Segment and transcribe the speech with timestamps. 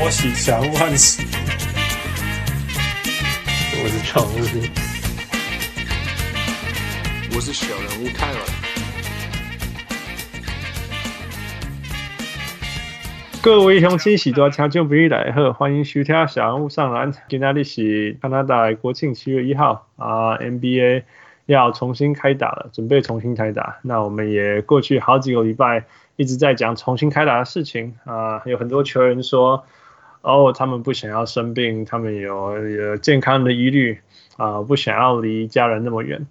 [0.00, 1.26] 波喜祥万喜，
[3.74, 4.32] 我是常务，
[7.34, 8.38] 我是小人物泰尔。
[13.42, 17.12] 各位乡亲喜多听众朋友大家好，欢迎收听小人物上篮。
[17.28, 21.02] 今天是加拿大国庆七月一号啊，NBA
[21.44, 23.76] 要重新开打了，准备重新开打。
[23.82, 25.84] 那我们也过去好几个礼拜。
[26.16, 29.64] 一直在讲重新开打的事情啊，有很多球员说，
[30.22, 33.98] 哦，他们不想要生病，他们有有健康的疑虑
[34.36, 36.26] 啊，不想要离家人那么远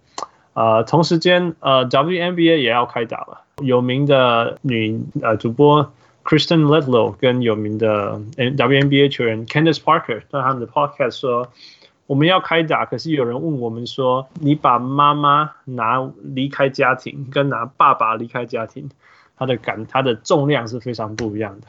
[0.53, 0.83] 啊。
[0.83, 5.91] 同时间，呃，WNBA 也要开打了，有名的女呃主播
[6.23, 11.47] Kristen Ledlow 跟有名的 WNBA 球员 Candace Parker 在他们的 Podcast 说，
[12.05, 18.89] 我们要开打，可是有人问我们说，你把妈妈拿离开家庭，跟拿爸爸离开家庭。
[19.41, 21.67] 它的感，它的重量是非常不一样的。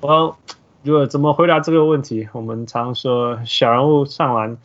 [0.00, 0.34] 我
[0.84, 2.28] 如果怎么回答这个问题？
[2.32, 4.58] 我们常说小人物上篮，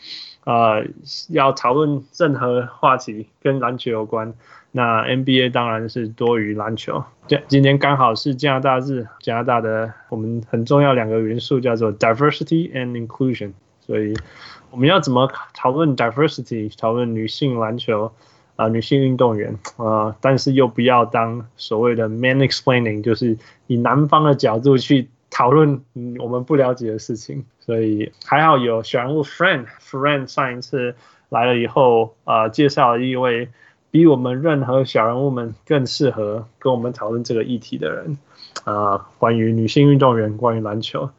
[0.44, 0.86] 呃，
[1.30, 4.34] 要讨论任何话题跟篮球有关，
[4.74, 7.02] 那 NBA 当然是多于篮球。
[7.28, 14.14] 今今天刚好是加拿大日，加拿大的我们很重要两个元素叫做 diversity and inclusion，所以
[14.72, 18.12] 我们要怎么讨论 diversity，讨论女性篮球？
[18.58, 25.82] 啊，女性运动员啊，但是又不要当所谓的 man-explaining，就是以男方的角度去讨论
[26.20, 27.46] 我们不了解的事情。
[27.60, 30.96] 所以还好有小人物 friend，friend 上一次
[31.30, 33.50] 来了以后呃，介绍了一位
[33.92, 38.18] 比我们任何小人物们更适合跟我们讨论这个议题的人
[38.64, 41.10] 啊，关于女性运动员，关于篮球。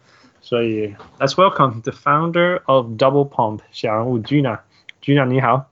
[0.40, 5.66] 所以 let's welcome the founder of Double Pump，小人物 Gina，Gina 你好。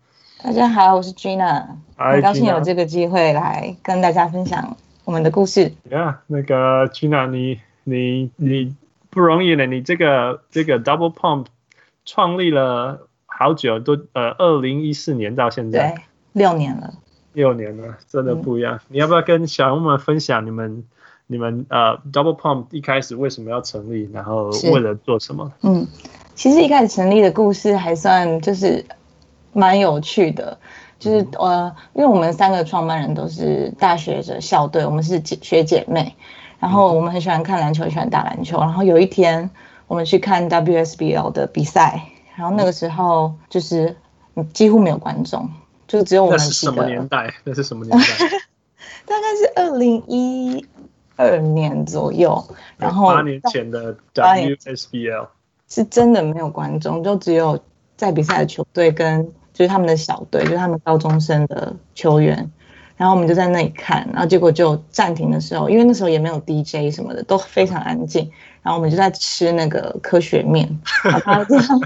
[0.45, 5.73] 大家好，我是 Gina，很高兴有这个机会来跟大家分享我们的故事。
[5.91, 8.75] Yeah，那个 Gina，你你你
[9.11, 11.47] 不容易呢，你这个这个 Double Pump
[12.05, 16.95] 创立了好久，都呃，二零一四年到现在，对，六年了，
[17.33, 18.77] 六年了，真的不一样。
[18.77, 20.85] 嗯、你要不要跟小人物们分享你们
[21.27, 25.53] 你们呃 Double Pump 一开始为什么要成立，然后为了做什么？
[25.63, 25.87] 嗯，
[26.35, 28.85] 其实一开始成立的故事还算就是。
[29.55, 30.57] 蛮有趣的，
[30.99, 36.15] 就是呃，因为我们三个创办人都是大学的校队，我们是姐学姐妹，
[36.59, 38.59] 然后我们很喜欢看篮球，喜欢打篮球。
[38.61, 39.49] 然后有一天，
[39.87, 42.03] 我们去看 WSBL 的比赛，
[42.37, 43.97] 然后那个时候就是
[44.53, 45.49] 几乎没有观众，
[45.87, 46.39] 就只有我们。
[46.39, 47.33] 那是什么年代？
[47.45, 48.07] 那是什么年代？
[49.07, 50.67] 大概是二零一
[51.17, 52.45] 二年左右，
[52.77, 55.29] 然后八年前的 WSBL
[55.69, 57.59] 是真的没有观众，就只有
[57.97, 59.33] 在比赛的球队跟。
[59.55, 62.49] 就是他们的小队，就是他们高中生的球员，
[62.99, 68.31] 然后我们就在那里看，然后结果就暂停的时候，因为那时候也没有 DJ 什么的，都非常安静，
[68.63, 71.81] 然后我们就在吃那个科学面， 然后这样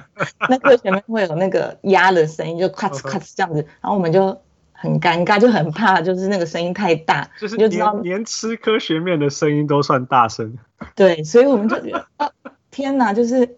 [0.48, 4.36] 那科学面会有那个压的声音，就咔哧咔哧这样子，然后我们就
[4.72, 10.58] 很尴尬，就很怕，就是那个声音太大，就是你就知道连吃科学面的声音都算大声，
[10.96, 12.30] 对，所以我们就觉得啊，
[12.70, 13.56] 天哪，就是。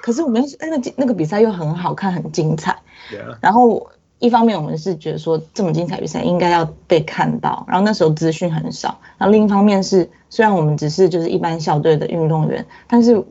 [0.00, 2.78] 可是我们那个那个比赛又很好看，很精彩。
[3.42, 8.98] 然后一方面我们是觉得说这么精彩比赛应该要被看到，然后那时候资讯很少。
[9.16, 13.24] 然后另一方面是，虽然我们只是就是一般校队的运动员，但是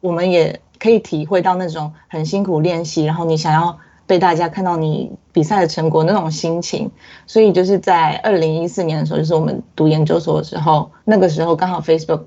[0.00, 6.90] 我们也可以体会到那种很辛苦练习，然后你想要被大家看到你比赛的成果那种心情。
[7.26, 12.22] 所以就是在二零一四年的时候，就是我们读研究所的时候，那个时候刚好 Facebook。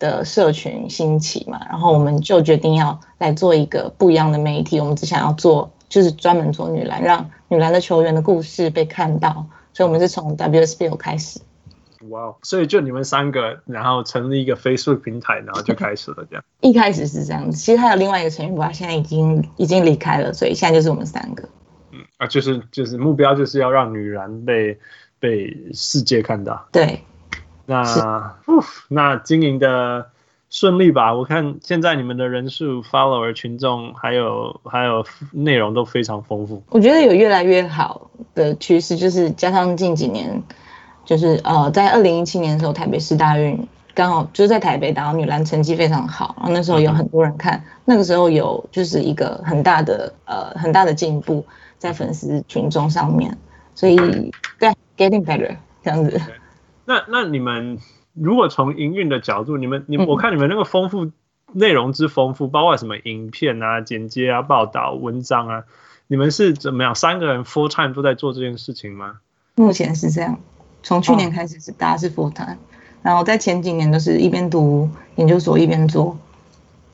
[0.00, 4.80] 的社群兴起嘛，然后我们就决定要来做一个不一样的媒体。
[4.80, 9.46] 我们只想要做，就是专门做女篮，让女篮的球员的故事被看到。
[9.72, 11.40] 所以，我们是从 WSBL 开始。
[12.08, 16.44] 哇，wow, 所以就你们三个，然后成立一个 Facebook 平台，然后就开始了这样。
[16.60, 21.48] 一开始是这样子，其实还有另外一个成员，他现在已经已经离开了，所以现在就是我们三个。
[21.92, 24.78] 嗯啊，就是就是目标就是要让女篮被
[25.18, 26.66] 被世界看到。
[26.72, 27.04] 对。
[27.66, 28.36] 那，
[28.88, 30.09] 那经营的
[30.50, 31.14] 顺利吧？
[31.14, 36.60] 我看现在你们的人数、follower 群众，还有还有内容都非常丰富。
[36.70, 40.42] 我觉得有越来越好的趋势，就是加上近几年，
[41.04, 43.64] 就是呃，在二零一七年的时候，台北市大运
[43.94, 51.46] 刚好就是在台北打到女篮成绩非常好，然后那时候有很多人看，嗯、那个时候有就是一个很大的呃很大的进步
[51.78, 53.38] 在粉丝群众上面，
[53.76, 53.94] 所以
[54.58, 55.54] 对，getting better
[55.84, 56.20] 这样子。
[56.84, 57.78] 那那你们
[58.14, 61.10] 如果从营运的角度，你们你我看你们那个丰富
[61.52, 65.64] 内容之丰富，包括什么影片啊、剪接啊、报道、文章啊，
[66.06, 66.94] 你们是怎么样？
[66.94, 69.20] 三个人 full time 都在做这件事情吗？
[69.56, 70.38] 目前是这样，
[70.82, 72.56] 从去年开始是大家是 full time，
[73.02, 76.18] 然后在前几年都是一边读研究所一边做。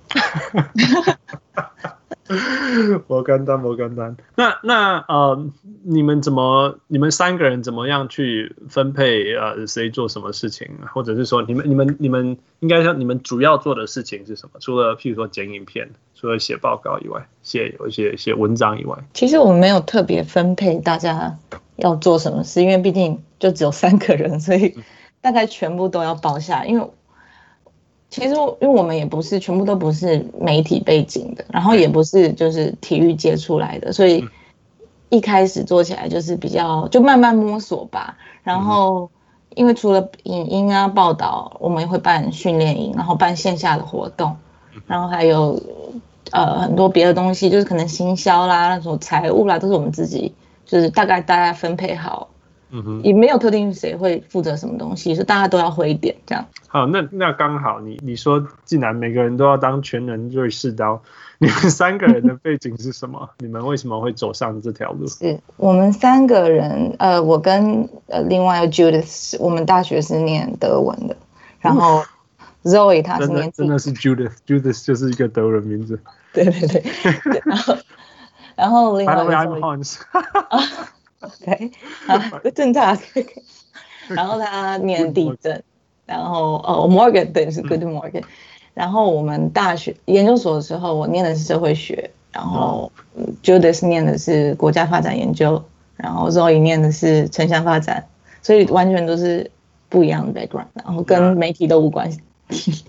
[3.06, 4.16] 我简单，我简单。
[4.34, 5.46] 那那呃，
[5.84, 6.78] 你们怎么？
[6.88, 9.34] 你们三个人怎么样去分配？
[9.34, 10.68] 呃，谁做什么事情？
[10.92, 14.58] 或者是说，你们、你们、你们应该说，你们主要做的事情是什么？
[14.60, 21.38] 除了譬如说剪影片，除了写报告以外，写有一些写文章以外，其实我们没有特别分配大家
[21.76, 24.74] 要做什么事，因为毕竟就只有三个人，所以
[25.20, 26.64] 大概全部都要包下。
[26.64, 26.90] 因为
[28.08, 34.24] 其实，因为我们也不是全部都不是媒体背景的，然后也不是就是体育接出来的，所以
[35.08, 38.16] 一开始做起来就是比较就慢慢摸索吧。
[38.42, 39.10] 然后，
[39.54, 44.36] 因为除了影音啊报道，我们也会办训练营，然后办线下的活动，
[44.86, 45.60] 然后还有
[46.30, 50.32] 呃很多别的东西，就是可能行销啦、那种财务啦，都是我们自己
[50.64, 52.28] 就是大概大家分配好。
[52.70, 56.44] 嗯哼，也没有特定谁会负责什么东西，是大家都要会一点这样。
[56.66, 61.00] 好，那那刚好你你说，既然每个人都要当全能瑞士刀，
[61.38, 63.30] 你们三个人的背景是什么？
[63.38, 65.06] 你们为什么会走上这条路？
[65.06, 71.16] 是我们三个人，呃，我跟呃另外 Judith，我们大学是念德文的，
[71.60, 72.02] 然后
[72.64, 76.00] Zoe 她是念真的是 Judith，Judith 就是一个德文名字。
[76.32, 76.82] 对对对，
[77.44, 77.76] 然后
[78.56, 79.98] 然后另外一个 Hans。
[81.20, 81.70] OK，
[82.06, 83.00] 好，Good talk。
[84.08, 85.62] 然后他念地震，
[86.04, 88.22] 然后哦，Morgan 对是 Good Morgan。
[88.74, 92.92] 然后我们大学研究所的时候，我念的是社会学，然后
[93.42, 95.64] Judas 念的是国家发展研究，
[95.96, 98.06] 然后 Zoe 念的是城乡发展，
[98.42, 99.50] 所以完全都是
[99.88, 102.84] 不一样的 background，然后跟媒体都无关系。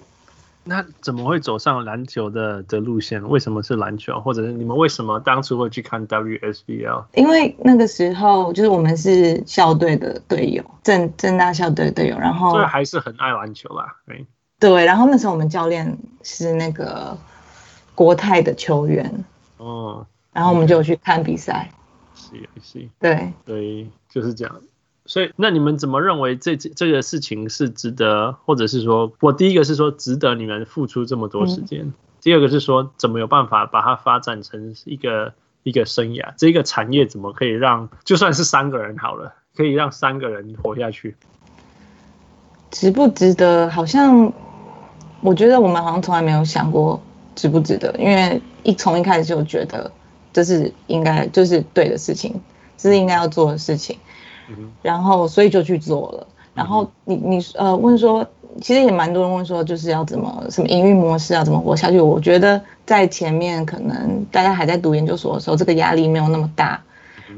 [0.67, 3.27] 那怎么会走上篮球的的路线？
[3.27, 4.19] 为什么是篮球？
[4.19, 7.05] 或者是你们为什么当初会去看 WSBL？
[7.13, 13.95] 因为那个时候就是我们是校队的队友，正正大校队的队友，然后所以还是很爱篮球啦。
[14.05, 14.25] 对，
[14.59, 17.17] 对，然后那时候我们教练是那个
[17.95, 19.23] 国泰的球员，
[19.57, 21.69] 哦，然后我们就去看比赛。
[22.15, 24.61] 是是，对对，就是这样。
[25.07, 35.33] 所以，那你们怎么认为这这这个事情是值得，或者是说，我第一个是说值得你们付出这么多时间，嗯、第二个是说怎么有办法把它发展成一个
[35.63, 41.15] 一个生涯，这个产业怎么可以让就算是三个人好了，可以让三个人活下去？
[42.69, 43.69] 值不值得？
[43.69, 44.33] 好像
[45.21, 47.01] 我觉得我们好像从来没有想过
[47.33, 49.89] 值不值得，因为一从一开始就觉得
[50.33, 52.41] 这是应该就是对的事情，
[52.77, 53.97] 这是应该要做的事情。
[54.81, 56.27] 然后，所以就去做了。
[56.53, 58.25] 然后你你呃问说，
[58.61, 61.99] 其实也蛮多人问说，就是要怎么什么营运模式啊怎么活下去？
[61.99, 66.81] 我觉得在前面可能大家还在读研究所的时候，这个压力没有那么大。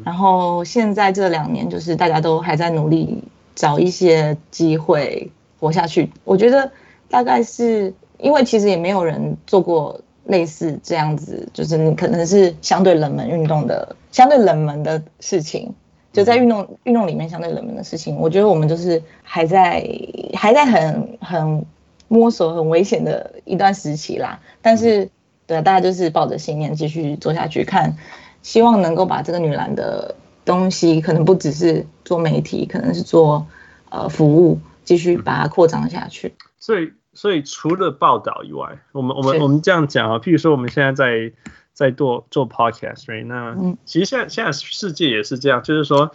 [0.06, 3.24] 然后现在这两年，就是大家都还在努力
[3.56, 5.30] 找一些机会
[5.60, 6.12] 活下去。
[6.24, 6.72] 我觉得
[7.10, 15.74] 大概是因为其实也没有人做过类似这样子，就是你可能是相对冷门运动的相对冷门的事情。
[16.12, 19.88] 就在运动运动里面相对冷门的事情，我觉得我们就是还在
[20.34, 21.66] 还在很很
[22.08, 24.40] 摸索很危险的一段时期啦。
[24.62, 25.10] 但是，
[25.46, 27.96] 对，大家就是抱着信念继续做下去，看
[28.42, 33.46] 希望能够把这个女篮的东西，可能不只是做媒体，可能是做
[33.90, 36.34] 呃服务，继续把它扩张下去。
[36.58, 41.32] 所以，所以除了报道以外，我们我们我们这样讲啊，譬如说我们现在在。
[41.80, 43.26] 在做做 podcast，right？
[43.26, 43.56] 那
[43.86, 46.12] 其实现在现在世界也是这样，就是说，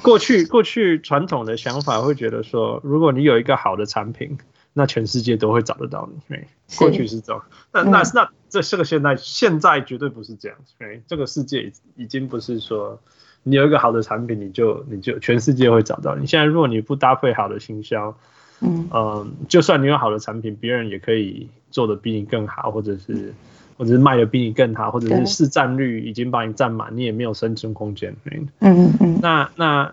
[0.00, 4.38] 过去过去传统的想法会觉得说，如果你有一个好的产品，
[4.72, 6.46] 那全世界都会找得到你，right？
[6.78, 11.02] 过去是这样，那那那这是个现在，现在绝对不是这样，right？
[11.06, 12.98] 这个世界已经不是说
[13.42, 16.26] 你有一个好的产品，你就你就全世界会找到你。
[16.26, 18.16] 现在如果你不搭配好的行销，
[18.62, 23.34] 嗯，呃，就算你有好的产品，别人也可以做的比你更好，或者是。
[23.76, 28.16] 或者是卖的比你更好，或者是市占率已经把你占满，你也没有生存空间。
[28.30, 29.18] 嗯嗯嗯。
[29.20, 29.92] 那那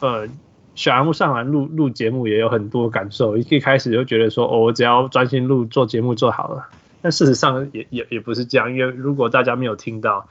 [0.00, 0.28] 呃，
[0.74, 3.38] 小人物上来录录节目也有很多感受。
[3.38, 6.68] 一开始就觉得说，哦，我只要专心录做节目做好了。
[7.00, 10.28] 但事实上也也也不是这样，因为如果大家没有听到，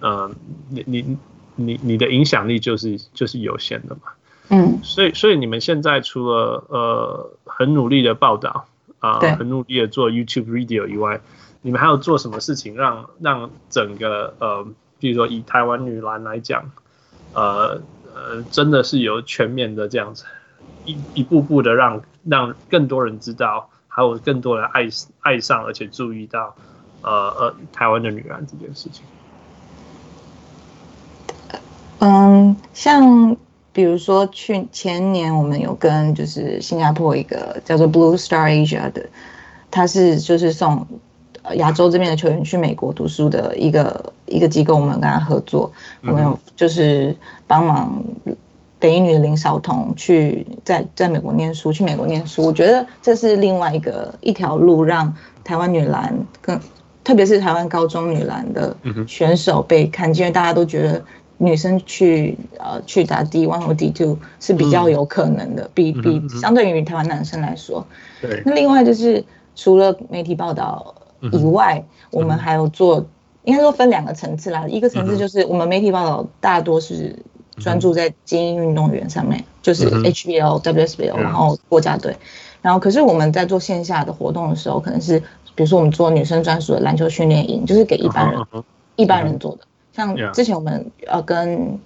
[0.00, 0.30] 嗯、呃，
[0.70, 1.16] 你你
[1.56, 4.02] 你你的影响力就是就是有限的嘛。
[4.50, 4.78] 嗯。
[4.84, 8.66] 所以所以你们现在除了呃很努力的报道
[9.00, 11.20] 啊，呃、很努力的做 YouTube Radio 以外。
[11.60, 14.66] 你们还有做什么事情让让整个呃，
[15.00, 16.70] 比如说以台湾女篮来讲，
[17.32, 17.82] 呃
[18.14, 20.24] 呃，真的是有全面的这样子，
[20.84, 24.88] 一一步步的让让更多人知道，还有更多人爱
[25.20, 26.54] 爱上而且注意到，
[27.02, 29.04] 呃呃，台湾的女篮这件事情。
[31.98, 33.36] 嗯，像
[33.72, 39.08] 比如说去前年我们有跟就是新加坡一个叫做 Blue Star Asia 的，
[39.72, 40.86] 他是就是送。
[41.48, 48.02] 呃亚洲这边的球员去美国读书的一个一个机构，我们跟他合作，我们有就是帮忙
[48.78, 52.44] 北一女的林晓彤去在在美国念书，去美国念书。
[52.44, 56.60] 我觉得这是另外一个一条路，让台湾女篮更，
[57.02, 58.76] 特别是台湾高中女篮的
[59.06, 61.02] 选手被看见，因为大家都觉得。
[61.40, 67.86] 女生去呃去打 D one 或 D two 是比较有可能的，嗯、比比相对于台湾男生来说。
[68.20, 68.42] 对。
[68.44, 69.24] 那另外就是
[69.54, 73.06] 除了媒体报道以外，嗯、我们还有做，
[73.44, 74.66] 应该说分两个层次啦。
[74.68, 77.16] 一个层次就是我们媒体报道大多是
[77.56, 82.16] 专注在精英运动员上面，嗯、就是 HBL、WSBL，然后国家队。
[82.60, 85.18] 然后可是我们在做线下的活动的时候，可能是
[85.54, 88.62] 比如说我们做女生专属的篮球训练营，就是给一般人、嗯、
[88.96, 89.58] 一般人做的。
[89.92, 91.78] 像之前我们呃跟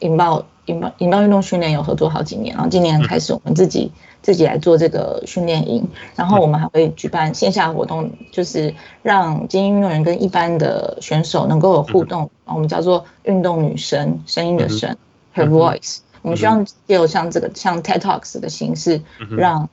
[0.00, 3.90] 引爆引爆引爆运动训练有合作好几年，然后今年开始我们自己
[4.20, 14.96] 自己来做这个训练营，然后我们还会举办线下活动，就是让精英运动员跟一般的选手能够有互动，我们叫做运动女神，声音的声
[15.34, 15.98] ，Her Voice。
[16.22, 19.00] 我们希望借由像这个像 TED Talks 的形式，
[19.36, 19.68] 让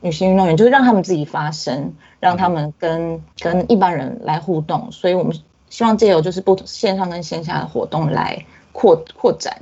[0.00, 5.36] 女性运动员就是让他们自己发声，让他们跟跟一般人来互动，所以我们。
[5.70, 8.42] 希望借由就是不线上跟线下的活动来
[8.78, 9.60] 扩扩展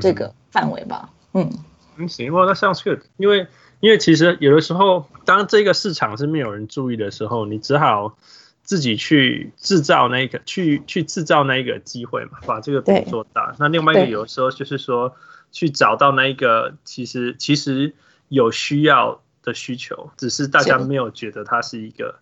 [0.00, 1.10] 这个范围吧。
[1.32, 1.50] 嗯，
[1.96, 3.00] 嗯，行，哇，那 sounds good。
[3.16, 3.48] 因为
[3.80, 8.16] 因为其实有的时候，当这个市场是没有人注意的时候，你只好
[8.62, 13.56] 自己去制造那个，去去制造那一个机会嘛，把这个饼做大。
[13.58, 15.16] 那另外一个有的时候就是说，
[15.50, 17.92] 去找到那一个其实其实
[18.28, 22.14] 有需要的需求，只是大家没有觉得它是一个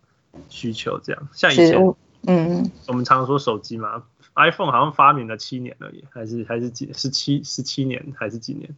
[0.48, 1.28] 需求，这样。
[1.34, 1.94] 像以前。
[2.24, 4.00] 嗯，我们常常说手机嘛
[4.34, 8.70] ，iPhone 好像发明了七年而已，还是还是几十七十七年还是几年？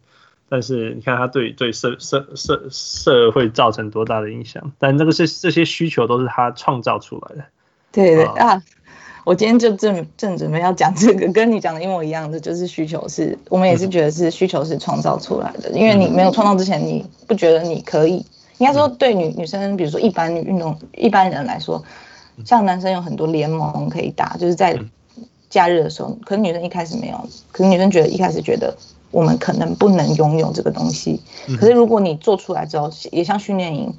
[0.49, 4.73] 但是你看它对对社社社社会造成多大的影响？
[4.79, 7.45] 但这个是这些需求都是它创造出来的。
[7.93, 8.63] 对对啊，
[9.25, 18.25] 我今天就正正准备要讲这个，跟你讲的一模一样的，就是需求是我们也是觉得是需求是创造出来的，因为你没有创造之前，你不觉得你可以？
[18.59, 21.85] 应该说对女女生，比如说一般运动一般人来说。
[22.45, 24.77] 像男生有很多联盟可以打，就是在
[25.55, 28.77] 假日的时候，可是女生一开始没有，可是女生觉得一开始觉得
[29.13, 31.21] 我们可能不能拥有这个东西。
[31.61, 33.95] 可是如果你做出来之后，也像训练营，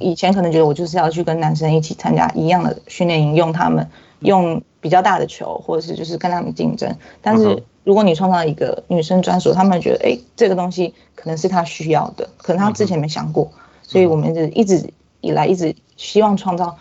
[0.00, 3.86] 以前可能觉得我就是要去跟男生一起参加一样的训练营，用他们
[4.20, 6.96] 用比较大的球，或者是就是跟他们竞争。
[7.20, 13.50] 但是如果你创造一个女生专属，他们觉得哎，这个东西可能是他需要的，可能他之前没想过，
[13.82, 16.78] 所以我们一直以来一直希望创造。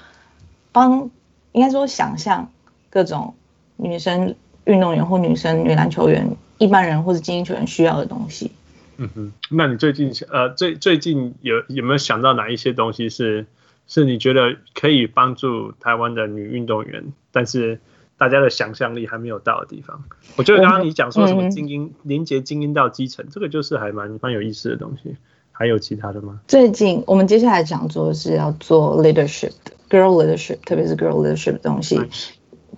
[0.71, 1.09] 帮
[1.53, 2.49] 应该说想象
[2.89, 3.33] 各种
[3.77, 8.51] 女生运动员或女生女篮球员、一般人或者精英球员需要的东西。
[8.97, 13.45] 嗯哼，那你最近呃最最近有有没有想到哪一些东西是
[13.87, 17.79] 是你觉得可以帮助台湾的女运动员，但是
[18.17, 20.03] 大家的想象力还没有到的地方？
[20.37, 25.15] 我觉得刚刚你讲说什么精英连接精英到基层，这个就是还蛮蛮有意思的东西。
[25.57, 26.41] 还有其他的吗？
[26.49, 31.97] 最近我们接下来讲座是要做 leadership，girl leadership，特别是 girl leadership 的东西，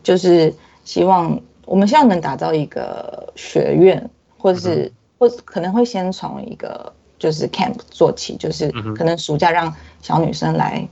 [0.03, 0.53] 就是
[0.87, 4.89] 希望我们希望能打造一个学院，或者是
[5.19, 10.87] 或可能会先从一个就是 camp 做起，就是可能暑假让小女生来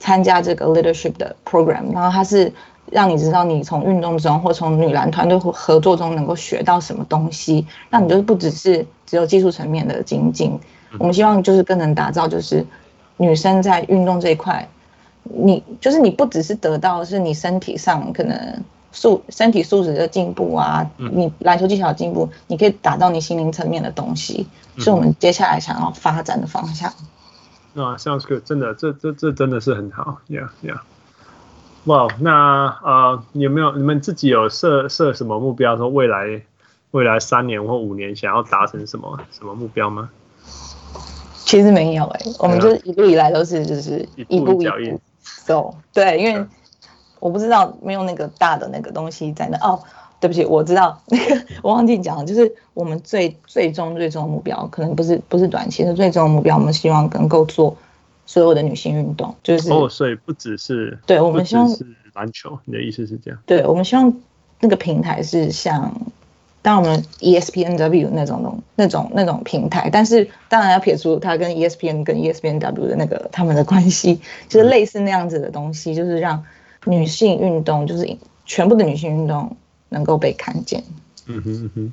[0.00, 2.50] 参加这个 leadership 的 program，然后它是
[2.90, 10.58] 让你知道你从运动中或从女篮团队合作中能够学到什么东西，那你就是不只是只有技术层面的精进，
[10.98, 12.64] 我们希望就是更能打造就是
[13.18, 14.66] 女生在运动这一块。
[15.24, 18.36] 你就是你不只是得到是你身体上可能
[18.94, 24.46] 素身体素质的进步啊，你篮球技巧的进步，你可以打到你心灵层面的东西，
[24.78, 26.88] 是我们接下来想要发展的方向。
[27.74, 30.78] 啊，sounds good，真的，这这这真的是很好，yeah yeah。
[31.84, 35.76] 哇，那呃，有没有你们自己有设设什么目标？
[35.76, 36.40] 说未来
[36.92, 40.08] 未来三年或五年想要达成什么什么目标吗？
[41.44, 45.00] 其实没有哎、欸，我们就一路以来都是就是一步一步。
[45.44, 46.46] 走，对，因为
[47.24, 49.56] 我不知道没有那个大的那个东西在那。
[49.66, 49.80] 哦，
[50.20, 57.74] 对不起，我知道那个 我忘记讲了，就是我们最最终最终的目标，可能不是不是短期的最终的目标，我们希望能够做
[58.26, 63.40] 所有的女性运动，就是哦，所以不只是对，我们希望是篮球，你的意思是这样？
[63.46, 64.12] 对，我们希望
[64.60, 65.94] 那个平台是像。
[66.64, 76.42] 当我们 ESPNW 那种那种那种平台，但是当然要撇除它跟 ESPN 跟 ESPNW 的那个他们的关系，就是类似那样子的东西，就是让
[76.86, 79.56] 女性运动，就是全部的女性运动
[79.88, 80.82] 能够被看见。
[81.26, 81.92] 嗯哼嗯哼，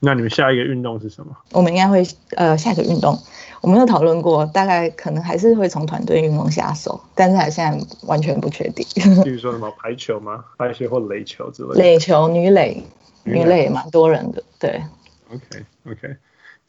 [0.00, 1.36] 那你们下一个运动是什么？
[1.52, 3.18] 我们应该会呃，下一个运动，
[3.60, 8.86] 我们有讨论过，大概可能还是会从团队运动下手，但是还现在完全不确定。
[9.22, 10.44] 比如说什么排球吗？
[10.56, 11.74] 排球或垒球之类的。
[11.74, 12.82] 垒球、女垒、
[13.24, 14.82] 女垒蛮多人的，对。
[15.30, 16.16] OK OK，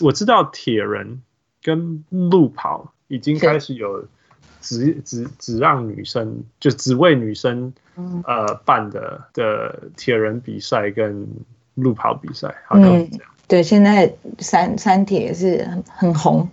[0.02, 1.22] 我知道铁人
[1.62, 4.06] 跟路跑已经开始有
[4.64, 7.72] 只只只让女生就只为女生
[8.26, 11.28] 呃办的的铁人比赛跟
[11.76, 13.26] 路跑比赛，好像是这样。
[13.26, 16.50] 嗯，对，现在三三铁是很很红，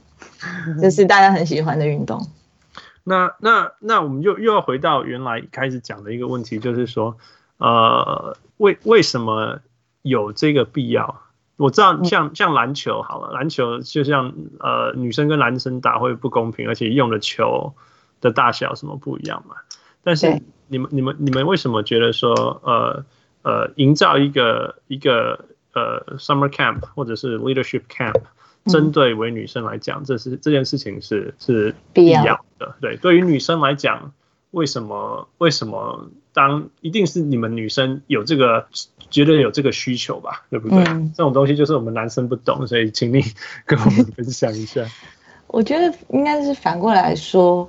[0.83, 2.27] 就是大家很喜欢的运动。
[3.05, 7.17] 那那那我们又又要回到原来开始讲的一个问题，就是说
[7.59, 9.61] 呃为为什么
[10.03, 11.23] 有这个必要？
[11.57, 17.75] 我知道像像篮球好了，篮球就像呃女生跟男生打会不公平，而且用的球
[18.21, 19.57] 的大小什么不一样嘛。
[20.03, 23.05] 但是你们你们你们为什么觉得说呃
[23.43, 28.21] 呃营造一个一个呃 summer camp 或者是 leadership camp
[28.67, 32.75] 针对为女生来讲，这是这件事情是是必要的。
[32.81, 34.13] 对，对于女生来讲，
[34.51, 38.67] 为什么为什么当一定是你们女生有这个？
[39.11, 40.85] 觉得有这个需求吧，对不对？
[40.85, 43.21] 嗯、这种东西就是我们男生不懂，所以请你
[43.67, 44.87] 跟我们分享一下。
[45.49, 47.69] 我觉得应该是反过来说，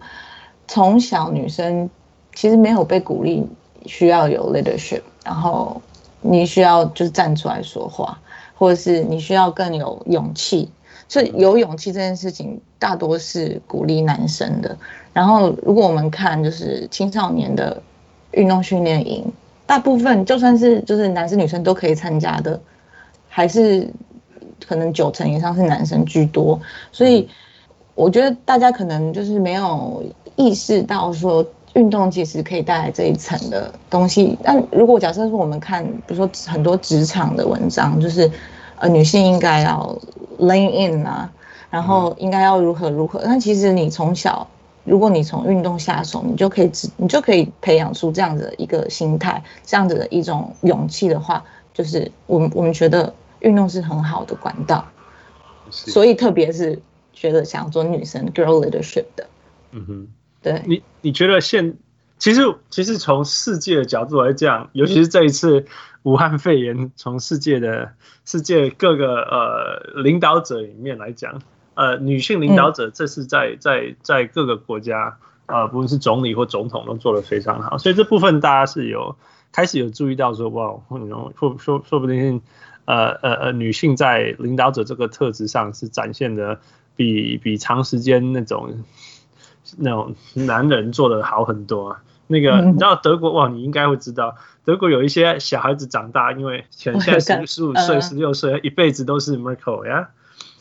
[0.68, 1.90] 从小女生
[2.34, 3.48] 其实没有被鼓励
[3.86, 5.82] 需要有 leadership，然后
[6.22, 8.20] 你需要就是站出来说话，
[8.58, 10.70] 或者是你需要更有勇气。
[11.08, 14.78] 所以有勇气这件事情大多是鼓励男生的。
[15.14, 17.82] 然后如果我们看就是青少年的
[18.32, 19.32] 运动训练营。
[19.68, 22.60] 大部分就算是就是男生女生都可以参加的，
[23.30, 23.90] 还是
[24.68, 26.60] 可能九成以上是男生居多，
[26.92, 27.30] 所以
[27.96, 30.04] 我觉得大家可能就是没有
[30.36, 34.38] 意识到说运动其实可以带来这一层的东西。
[34.44, 38.30] 但如果假设说我们看，比如说很多职场的文章，就是
[38.78, 39.98] 呃女性应该要
[40.40, 41.32] lean in 啊，
[41.70, 44.48] 然后应该要如何如何，但其实你从小。
[44.84, 54.84] 如果你从运动下手，你就可以你就可以培养出这样子的一个心态，这样子的一种勇气的话，就是我们我们觉得运动是很好的管道，
[55.70, 56.82] 所以特别是
[57.14, 59.28] 觉得想做女生 girl leadership 的，
[59.70, 60.08] 嗯哼，
[60.42, 60.62] 对。
[60.66, 61.78] 你你觉得现
[62.18, 65.66] 其实其实从世界的角度来讲，尤其是这一次
[66.04, 67.94] 武汉肺炎，从世界的
[68.26, 71.42] 世界各个呃领导者里面来讲。
[71.74, 79.16] 呃，女性领导者，这是在在在各个国家，呃，不论是总理或总统都做得非常好，所以这部分大家是有
[79.54, 80.76] 开始有注意到说，哇，
[81.40, 82.42] 说说说不定，
[82.84, 86.60] 呃呃呃，女性在领导者这个特质上是展现的
[86.98, 88.84] 比比长时间那种
[89.78, 92.04] 那种男人做的好很多啊。
[92.28, 100.10] 那个你知道德国哇，你应该会知道，德国有一些小孩子长大，因为现在十 十五岁、十六岁，一辈子都是 Merkel 呀。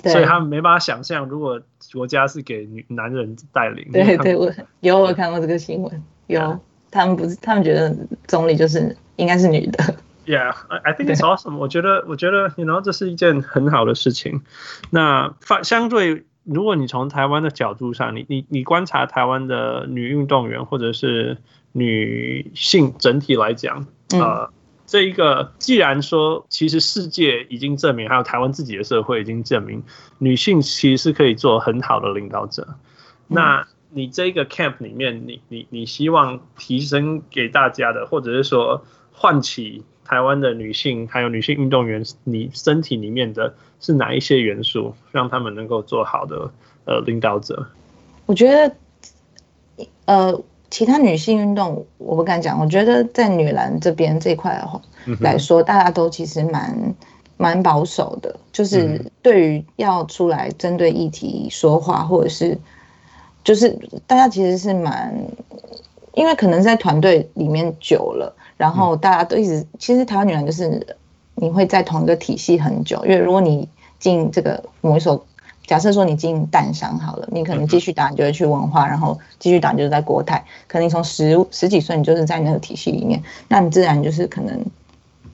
[0.03, 1.61] 所以他们没办法想象，如果
[1.93, 3.87] 国家是给女男人带领。
[3.93, 6.59] 对对，我有我看过这个新闻，有
[6.91, 7.95] 他们不是他们觉得
[8.27, 9.95] 总理就是应该是女的。
[10.25, 11.57] Yeah, I think it's awesome。
[11.57, 14.41] 我觉得我觉得，you know，这是一件很好的事情。
[14.89, 21.39] 那反相对，如果你从台湾的角度上，你你你观察台湾的女运动员或者是
[21.73, 24.51] 女性整体来讲，呃。
[24.51, 24.53] 嗯
[24.91, 29.85] 这一个，既然说，其实世界已经证明，还有台湾自己的社会已经证明，
[30.19, 32.67] 女性其实是可以做很好的领导者。
[33.29, 46.51] 那你这个 camp 里面，你你你希望提升给大家的，或者是说唤起台湾的女性还有女性运动员，你身体里面的是哪一些元素，让他们能够做好的
[46.85, 47.67] 呃领导者？
[48.27, 50.43] 我觉得，呃。
[50.73, 54.81] 其他女性运动我不敢讲，我觉得在女篮这边这一块的话
[55.19, 56.95] 来说，大家都其实蛮
[57.37, 62.57] 蛮保守的，就是对于要出来针对议题说话，或者是
[63.43, 65.13] 就是大家其实是蛮，
[66.15, 70.97] 因为可能在团队里面久了，然后大家都一直其实台湾女篮就是
[71.35, 73.69] 你会在同一个体系很久，因为如果你
[73.99, 75.25] 进这个某一所。
[75.67, 80.45] 假设说你进淡商好了，你可能继续打，你就会去文化，然后继续打，你就是在国泰。
[80.67, 84.67] 可能你从十十几岁，你就是在那个体系里面，那你自然就是可能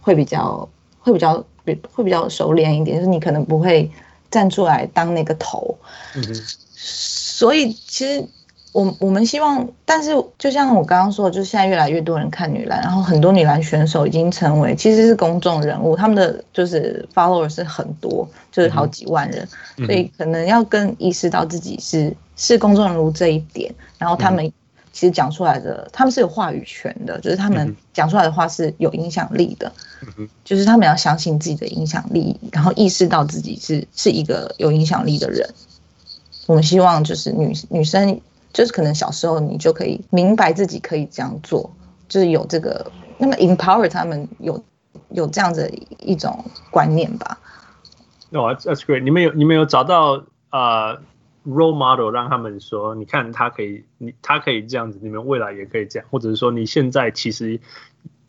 [0.03, 0.69] 会比较
[1.01, 3.91] 会比较比会比较熟练一点，就是你可能不会
[4.31, 5.75] 站出来当那个头。
[6.15, 6.35] 嗯哼。
[6.75, 8.29] 所以其实。
[8.77, 19.49] 我我们希望，但是就像我刚刚说的，就是现在越来越多人看女篮，然后很多女篮选手已经成为其实是公众人物，他们的就是 follower 是很多，就是好几万人，
[19.87, 24.53] 所以可能要更意识到自己是是公众人物这一点，然后他们
[24.93, 29.73] 其实讲出来的，他们是有话语权的，就是他们讲出来的话是有影响力的，
[30.19, 35.49] 嗯、就是他们要相信自己的影响力，然后意识到自己是是一个有影响力的人。
[36.47, 38.21] 我们希望就是女女生，
[38.57, 41.71] 就是可能小时候你就可以明白自己可以这样做，
[42.09, 44.65] 就是有这个那么 empower 他们有
[45.11, 47.39] 有这样的一种观念吧。
[48.31, 49.03] 哦、oh,，That's great！
[49.03, 50.99] 你们有你们有找到啊？Uh...
[51.47, 57.61] role model 让他们说，你看他可以，你他可以这样子，你们未来也可以这样，或者是说你现在其实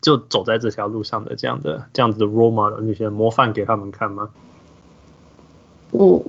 [0.02, 4.28] 就走在这条路上的这样的这样子的 role model 那些模范给他们看吗？
[5.90, 6.22] 我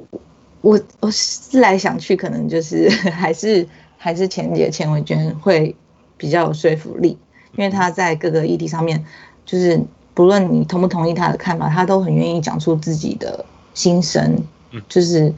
[0.62, 3.68] 我我思来想去，可能就是 还是
[4.00, 5.76] 还是钱姐钱伟娟会
[6.18, 7.20] 比较有说服力，
[7.56, 9.06] 因为她在各个议题上面，
[9.46, 9.80] 就是
[10.16, 14.42] 不论你同不同意她的看法，她都很愿意讲出自己的心声，
[14.88, 15.32] 就是。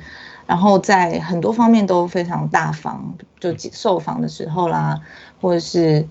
[0.48, 5.00] 然后在很多方面都非常大方，就受访的时候啦，
[5.40, 6.06] 或者是，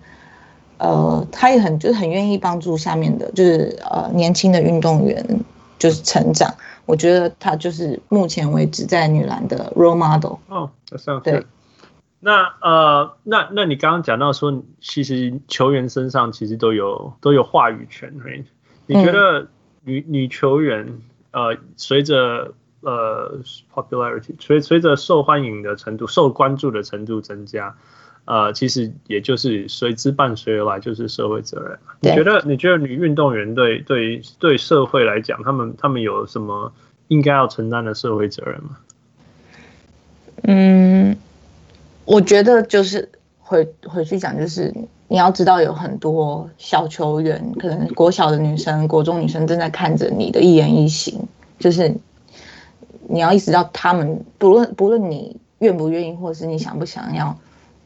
[0.79, 5.45] 呃，他也很就是很愿意帮助下面的，就是呃年轻的运动员
[5.79, 6.55] 就是成长。
[6.87, 10.37] 我觉得他就是目前为止在女篮的 role model。
[10.49, 10.71] 哦，
[11.23, 11.45] 对。
[12.21, 18.45] 那呃，那那你刚刚讲到说，其实球员身上其实都有都有话语权，right?
[18.87, 19.49] 你觉得
[19.85, 22.53] 女、嗯、女球员呃随着
[22.83, 23.41] 呃
[23.75, 27.75] ，popularity 随随着受欢迎的程度、受关注的程度增加，
[28.27, 31.79] 呃，其实也就是随之伴随而来就是社会责任。
[32.01, 36.73] 你觉得你觉得女运动员对对对社会来讲，他们他们有什么
[37.09, 38.79] 应该要承担的社会责任吗？
[40.45, 41.17] 嗯，
[42.11, 44.75] 我觉得就是回回去讲，就是
[45.09, 51.95] 你要知道有很多小球员，可能国小的女生、国中女生正在看着你的一言一行，就是。
[53.13, 57.37] 你要意识到，他们不论不论你愿不愿意，或者是你想不想要，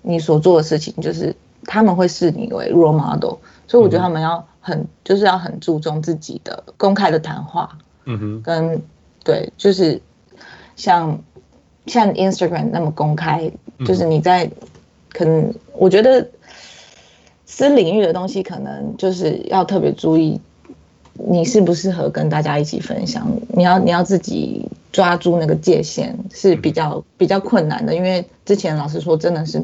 [0.02, 1.34] 你所做的事情，就是
[1.64, 3.38] 他们会视你为 role model。
[3.66, 7.70] 所以我觉得他们要很，就是要很注重自己的公开的谈话。
[8.04, 8.82] 嗯哼，跟
[9.24, 10.02] 对，就是
[10.76, 11.18] 像
[11.86, 14.50] 像 Instagram 那么公开，就是你在
[15.12, 16.28] 可能，我觉得
[17.46, 20.40] 私领域的东西，可能就是要特别注意，
[21.14, 23.30] 你适不适合跟大家一起分享。
[23.48, 24.68] 你要你要自己。
[24.94, 29.60] 抓住那个界限是比较比较困难的，因为之前老师说，真的是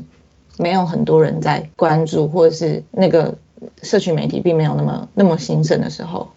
[0.58, 3.32] 没有很多人在关注，或者是那个
[3.80, 6.28] 社群媒体并没有那么那么兴盛的时候。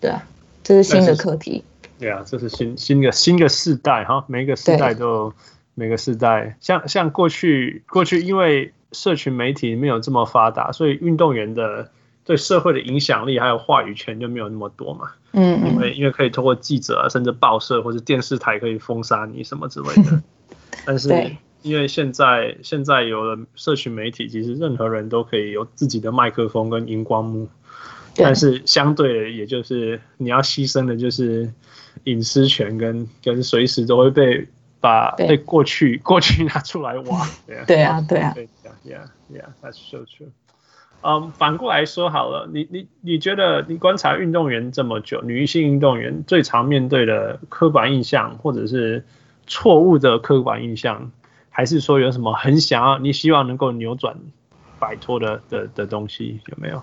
[0.00, 0.26] 对啊，
[0.64, 1.62] 这是新的课题。
[1.98, 5.30] 对啊，这是新新的新的世代哈，每一个世代都
[5.76, 11.92] 每个时代，像像过去过去因为社群媒体没有这么发达，所以运动员的。
[12.26, 20.20] 对社会的影响力还有话语权就没有那么多嘛，嗯，因为因为可以通过记者啊，甚至报社或者电视台可以封杀你什么之类的，
[20.84, 21.08] 但是
[21.62, 27.48] 因为现在现在有了社群媒体，其实任何人都可以有自己的麦克风跟荧光幕，
[28.16, 31.48] 但是相对的，也就是你要牺牲的就是
[32.02, 34.48] 隐私权跟跟随时都会被
[34.80, 38.34] 把对过去 过去拿出来挖，对啊对啊对啊
[38.84, 40.28] ，yeah yeah that's so true。
[41.02, 49.04] 嗯，um, 反过来说好了，你你你觉得你观察运动员这么久，女性运动员最常面对的刻板印象，或者是
[49.46, 51.10] 错误的刻板印象，
[51.50, 54.16] 还是说有什么很想要你希望能够扭转、
[54.78, 56.82] 摆脱的的的东西，有没有？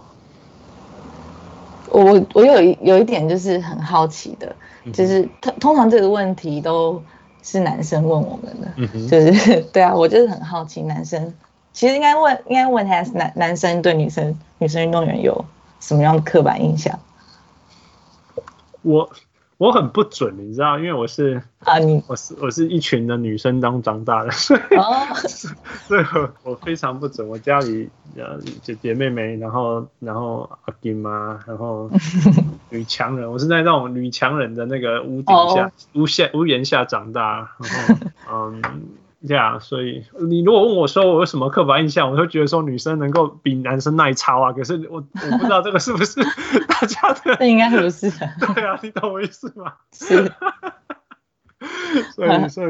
[1.89, 4.55] 我我有一有一点就是很好奇的，
[4.93, 7.03] 就是通通常这个问题都
[7.43, 11.31] 是男生问我们的，嗯、就是对啊，我就是很好奇男生。
[11.73, 15.43] 其实应该问，应该问他男男生对女生女生运动员有
[15.79, 16.97] 什么样的刻板印象？
[18.81, 19.09] 我
[19.57, 24.83] 我很不准，你知道，因为我是啊，你我是我是一群的女生当长大的， 所以、哦、
[25.87, 27.27] 所以我我非常不准。
[27.27, 31.89] 我家里呃姐姐妹妹，然后然后阿金妈，然后
[32.69, 37.69] 女强人，我是在那种女强人的那个屋顶下、哦、屋下屋檐下长大，然
[38.27, 38.61] 后嗯。
[39.27, 44.51] 这样，所以你如果问我说我有什么刻板印象，我会觉得说女生能够比男生耐操啊。
[44.51, 46.21] 可是我我不知道这个是不是
[46.67, 48.09] 大家的，那应该不是。
[48.09, 49.73] 对啊，你懂我意思吗？
[49.93, 50.31] 是。
[52.13, 52.67] 所以所以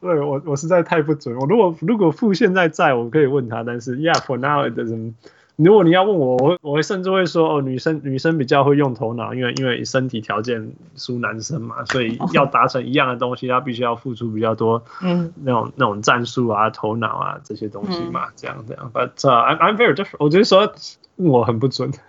[0.00, 1.36] 对我我实在太不准。
[1.36, 5.12] 我如果如果父现在在我可以问他，但是 Yeah for now it doesn't。
[5.56, 18.90] 如果你要问我，我我会甚至会说哦，女生女生比较会用头脑，因为因为身体条件输男生嘛，所以要达成一样的东西，他必须要付出比较多，嗯，那种那种战术啊、头脑啊这些东西嘛，这样这样。
[18.92, 20.16] But、uh, I'm I'm very different。
[20.18, 20.72] 我觉得说
[21.16, 21.92] 我很不准。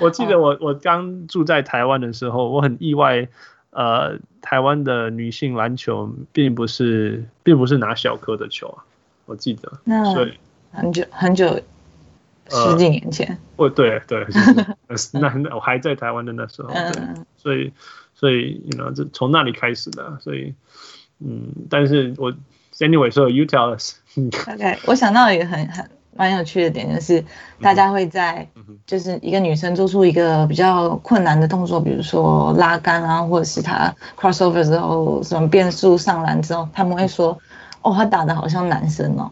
[0.00, 3.26] 我记得我我刚住在台湾的时候，我很意外，
[3.70, 8.84] 呃，台湾的女性篮球并不是并不是拿小颗的球啊。
[9.24, 9.72] 我记得。
[9.84, 10.34] 那所以
[10.70, 11.60] 很久很久，
[12.48, 13.38] 十几年前。
[13.56, 14.24] 哦，对对，
[14.88, 17.72] 就是、那那我还在台湾的那时候，嗯，所以
[18.14, 20.54] 所以你知道，这从那里开始的，所以
[21.18, 22.32] 嗯，但是我
[22.78, 23.96] anyway，所以 you tell us。
[24.48, 27.24] OK，我想到一个很很蛮有趣的点，就是
[27.60, 28.48] 大家会在
[28.86, 37.36] 就是一个女生做出一个比较困难的动作，比如说拉杆啊，或者是她 crossover 之后什么变速上篮之后，他们会说，
[37.82, 39.30] 哦，她打的好像男生哦。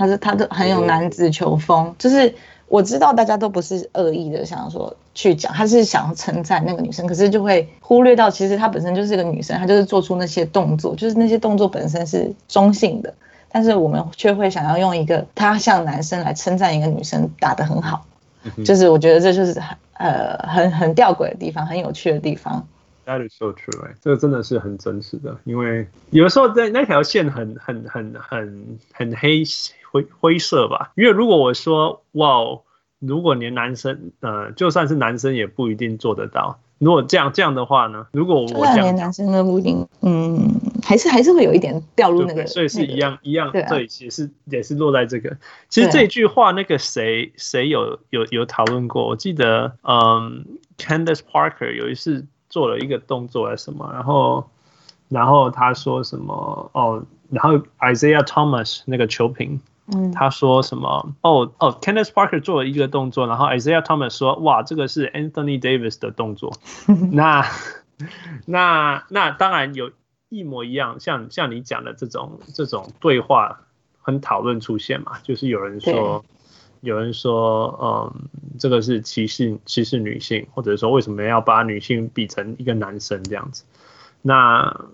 [0.00, 2.34] 他是他的很有男子球风，就是
[2.68, 13.12] 我知道大家都不是恶意的想说去讲，他是想要称赞那个女生，可是就会忽略到其实她本身就是个女生，她就是做出那些动作，就是那些动作本身是中性的，
[13.52, 18.06] 但是我们却会想要用一个他像男生来称赞一个女生打得很好，
[18.64, 22.66] 就是我觉得这就是很呃很很吊诡的地方，很有趣的地方。
[23.04, 29.44] That is so true，哎，这个真的是很真实的，因为有的时候在那条线很很很很很黑。
[29.90, 32.60] 灰灰色吧，因为如果我说哇，
[32.98, 36.58] 如果连男生，呃，就算是男生也不一定做得到。
[36.78, 38.06] 如果这样这样的话呢？
[38.12, 40.50] 如果我这样连男生都不一定，嗯，
[40.82, 45.36] 还是还是会有一点掉入那个，所以是一样、那个、一样，对、啊，也是也是落在这个。
[45.68, 49.06] 其实这句话，那个谁谁有有有讨论过？
[49.06, 50.46] 我记得，嗯
[50.78, 54.48] ，Candace Parker 有一次做了一个动作还是什么，然后
[55.10, 59.60] 然后他说什么哦，然后 Isaiah Thomas 那个球评。
[59.92, 61.14] 嗯，他说什么？
[61.22, 66.52] 哦哦，Candace Parker 做了一个动作，然后 Isaiah Thomas 说：“哇，这个是 Anthony Davis 的动作。
[67.12, 67.44] 那”
[68.00, 68.06] 那
[68.46, 69.90] 那那当然有
[70.30, 73.60] 一模一样，像像你讲的这种这种对话
[74.00, 76.24] 很讨论出现嘛，就是有人说
[76.80, 83.64] 有人说，嗯，这个是歧视歧视女性，或者说为什么要把女性比成一个男生这样子？
[84.22, 84.86] 那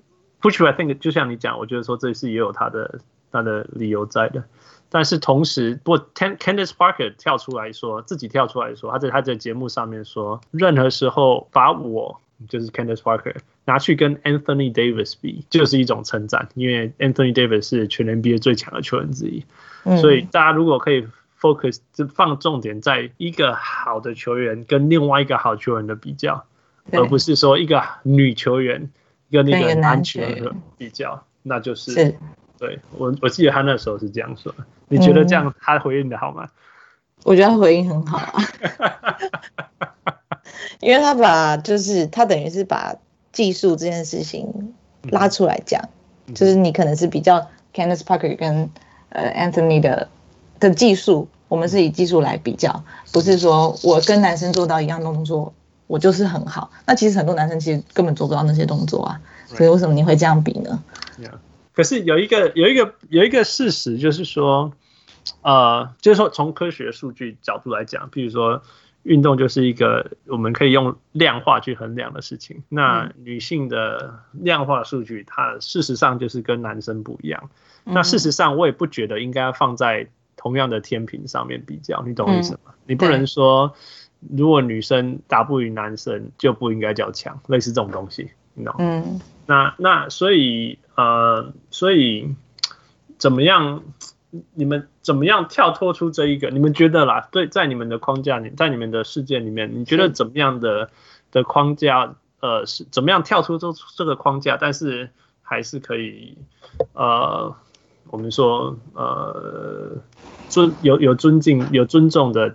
[0.43, 2.99] Which I think 就像你讲，我觉得说这是也有他的
[3.31, 4.43] 他的理由在的。
[4.89, 19.45] 但是同时，不过 Candace Parker 跳出来说，自己跳出来说，他在他在节目上面说，任何时候把我就是 Candace Parker 拿去跟 Anthony Davis 比，就是一种称赞，因为 Anthony Davis 是全 NBA 最强的球员之一。
[20.01, 21.07] 所以大家如果可以
[21.41, 26.45] focus 就放重点在一个好的球员跟另外一个好球员的比较，
[26.93, 28.89] 而不是说一个女球员
[29.31, 32.17] 跟那个男球员的比较，那就是。
[32.59, 34.55] 对我，我记得他那时候是这样说。
[34.89, 36.45] 你觉得这样他回应的好吗？
[36.45, 36.51] 嗯，
[37.25, 38.43] 我觉得他回应很好啊，
[40.81, 42.95] 因为他把就是他等于是把
[43.33, 44.75] 技术这件事情
[45.11, 45.83] 拉出来讲，
[46.27, 48.71] 嗯，就是你可能是比较 Candace Parker 跟
[49.09, 50.09] 呃 Anthony 的
[50.61, 55.53] 的技术，我们是以技术来比较，不是说我跟男生做到一样动作，
[55.89, 56.71] 我就是很好。
[56.87, 60.83] 那其实很多男生其实根本做不到那些动作啊，所以为什么你会这样比呢
[61.19, 61.33] ？Yeah.
[61.77, 64.73] 可是有一个有一个有一个事实，就是说，
[65.43, 68.63] 呃，就是说从科学数据角度来讲，譬如说
[69.03, 72.63] 运动就是一个我们可以用量化去衡量的事情。
[72.71, 77.51] 那女性的量化数据，它事实上就是跟男生不一样。
[77.85, 82.03] 那事实上，我也不觉得应该放在同样的天平上面比较。
[82.07, 82.73] 你懂我意思吗？
[82.87, 83.71] 你不能说
[84.35, 88.75] 如果女生打不赢男生就不应该叫强，类似这种东西，你懂？
[88.79, 89.21] 嗯。
[89.47, 92.35] 那那所以呃，所以
[93.19, 93.83] 怎么样？
[94.53, 96.51] 你们怎么样跳脱出这一个？
[96.51, 97.29] 你们觉得啦？
[97.31, 100.91] 对，在你们的框架里，在你们的世界里面，你觉得怎么样的
[101.31, 102.17] 的框架？
[102.41, 104.59] 呃，是怎么样跳出这这个框架？
[104.61, 105.09] 但是
[105.41, 106.37] 还是可以
[106.93, 107.55] 呃，
[108.11, 109.97] 我们说呃
[110.51, 112.55] 尊有有尊敬有尊重的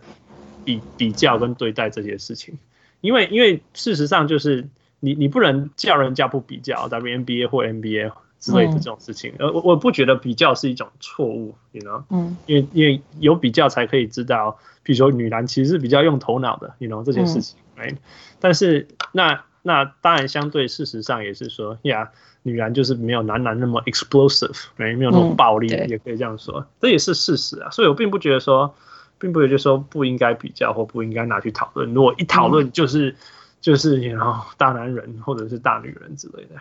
[0.64, 2.60] 比比较跟对待这些事情，
[3.00, 4.68] 因为因为事实上就是。
[5.02, 17.98] 你你不能叫人家不比较 WNBA 或 NBA 之类的这种事情，呃、嗯，我我不觉得比较是一种错误，你知道，嗯，因为因为有比较才可以知道，比如说女篮其实是比较用头脑的，你知道这件事情，哎、嗯，
[18.40, 22.10] 但是那那当然相对事实上也是说，呀，
[22.42, 28.74] 女篮就是没有男篮那么 explosive，没没有那么暴力，嗯、也可以这样说，这也是事实啊，所以我并不觉得说，
[29.20, 33.16] 并不觉得说不应该比较或不应该拿去讨论，如果一讨论就是。
[33.62, 36.56] 嗯就是然后大男人或者是大女人之类的，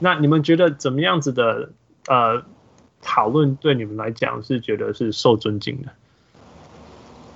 [0.00, 1.70] 那你们觉得怎么样子的
[2.08, 2.42] 呃
[3.00, 5.88] 讨论对你们来讲是觉得是受尊敬的？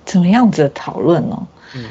[0.03, 1.47] 怎么样子的讨论呢？
[1.75, 1.85] 嗯，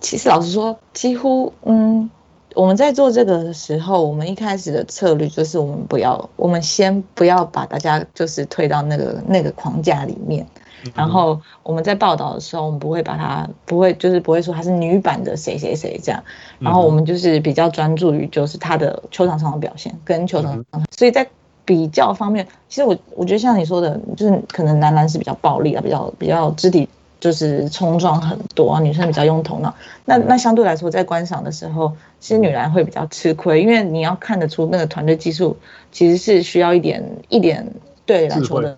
[0.00, 2.08] 其实老实说，几乎嗯，
[2.54, 10.46] 我们在做这个的时候，我们一开始的策略就是我们不要，我们先不要把大家就是推到那个那个框架里面。
[10.94, 16.22] 然后我们在报道的时候，我们不会把它不会就是不会说她是女版的谁谁谁这样。
[16.58, 21.26] 然后我们就是比较专注于就是她的球场上的表现跟球场上，所以在
[21.64, 26.88] 比较方面，其实我我觉得像你说的，就是可能男篮是比较暴力啊，比较比较肢体
[27.20, 29.72] 就是冲撞很多啊，女生比较用头脑。
[30.04, 35.56] 那那相对来说，在观赏的时候，其实女篮会比较吃亏，因为你要看得出那个团队技术，
[35.92, 38.76] 其实是需要一点一点对篮球的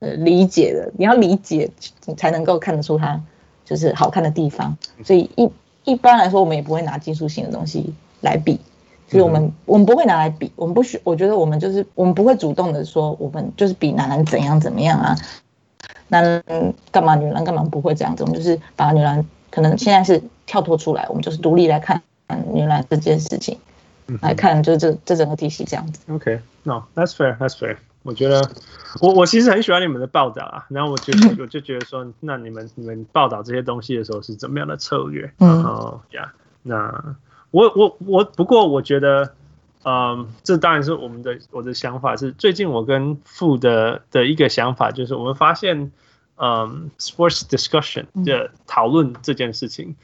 [0.00, 1.70] 呃理解的，你要理解
[2.06, 3.20] 你才能够看得出它
[3.64, 4.76] 就是好看的地方。
[5.04, 5.50] 所以一
[5.84, 8.60] 一般来说，我们也不会拿技术性的东西来比。
[9.08, 15.16] 所以我们、嗯、我们不会拿来比，我们不需，我觉得我们就是我们不会主动的说我们就是比男篮怎样怎么样啊，
[16.08, 22.02] 男篮干嘛女篮干嘛不会这样子，我们就是把女篮可能现在是跳脱出来，我们就是独立来看
[22.52, 23.56] 女篮这件事情，
[24.08, 26.00] 嗯、来看就是这这整个体系这样子。
[26.10, 27.76] OK，No，that's fair，that's fair。
[28.06, 28.48] 我觉得
[29.00, 35.32] 我我其实很喜欢你们的报道啊，然后我就我就觉得说，那你们你们报道这些东西的时候是怎么样的策略？
[35.40, 37.16] 嗯，哦呀，那。
[37.52, 39.32] 我我我，不过我觉得，
[39.84, 45.92] 嗯，这当然是我们的我的想法是，最近我跟傅的的一个想法就是，我们发现，
[46.36, 49.96] 嗯，sports discussion 的讨论这件事情，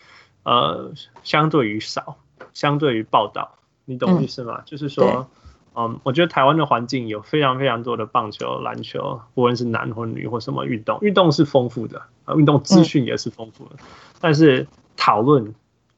[0.45, 0.93] 呃，
[1.25, 2.17] 相对于少，
[2.55, 4.63] 相对于报道，你懂意思吗？
[4.65, 5.29] 就是说，
[5.75, 13.77] 嗯，我觉得台湾的环境有非常非常多的棒球、篮球，无论是男或女或什么运动，运动是丰富的，啊，运动资讯也是丰富的，
[14.21, 15.55] 但是讨论。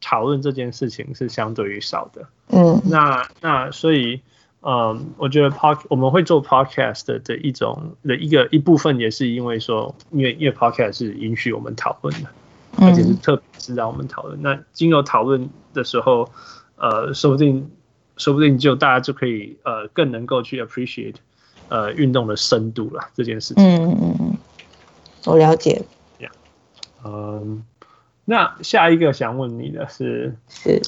[0.07, 4.21] 讨论这件事情是相对于少的，嗯，那那所以，
[4.61, 12.29] 嗯，我觉得 pod 我们会做 podcast 的的一种的一个一部分，也是因为说，因为因为 podcast 是允许我们讨论的，
[12.83, 14.43] 而且是特别是让我们讨论。
[14.43, 16.29] 那经由讨论的时候，
[16.77, 17.71] 呃，说不定
[18.17, 21.17] 说不定就大家就可以呃更能够去 appreciate
[21.69, 23.65] 呃运动的深度了这件事情。
[23.65, 24.39] 嗯嗯嗯，
[25.27, 25.83] 我了解。
[26.19, 26.31] Yeah，
[27.05, 27.65] 嗯。
[28.27, 30.81] 那下一个想问你的是，是，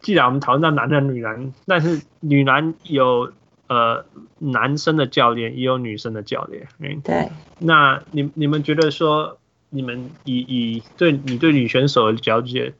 [0.00, 3.32] 既然我们讨论到男男、女男，但是女篮有
[3.66, 4.04] 呃
[4.38, 7.28] 男生的教练，也有女生的教练，嗯，对。
[7.58, 9.38] 那你你们觉得说，
[9.70, 12.72] 你们以以对你对女选手的了解，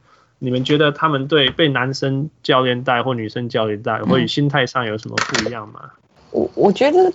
[0.43, 5.79] 你们觉得他们对被男生教练带或女生教练带，或者心态上有什么不一样吗？
[6.31, 7.11] 我我觉得，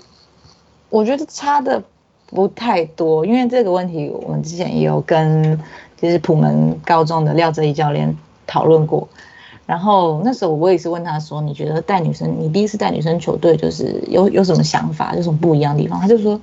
[0.89, 1.83] 我觉得差的
[2.27, 5.61] 不太多，因为这个问题我们之前也有跟。
[6.01, 9.09] 就是普门高中的廖哲一教练讨论过，
[9.67, 16.41] 然后那时候我也是问他说：“你觉得带女生，你第一次带女生球队，就是有有什么想法，有什么不一样的地方？”他就说：“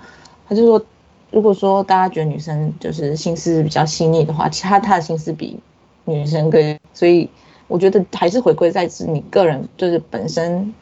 [0.49, 0.85] 他就说，
[1.31, 5.57] 如果说大家觉得女生就是心思比较细腻的话，其他他的心思比
[6.05, 7.29] 女生跟，所以
[7.67, 10.73] 我觉得还是回归在是你个人就是本身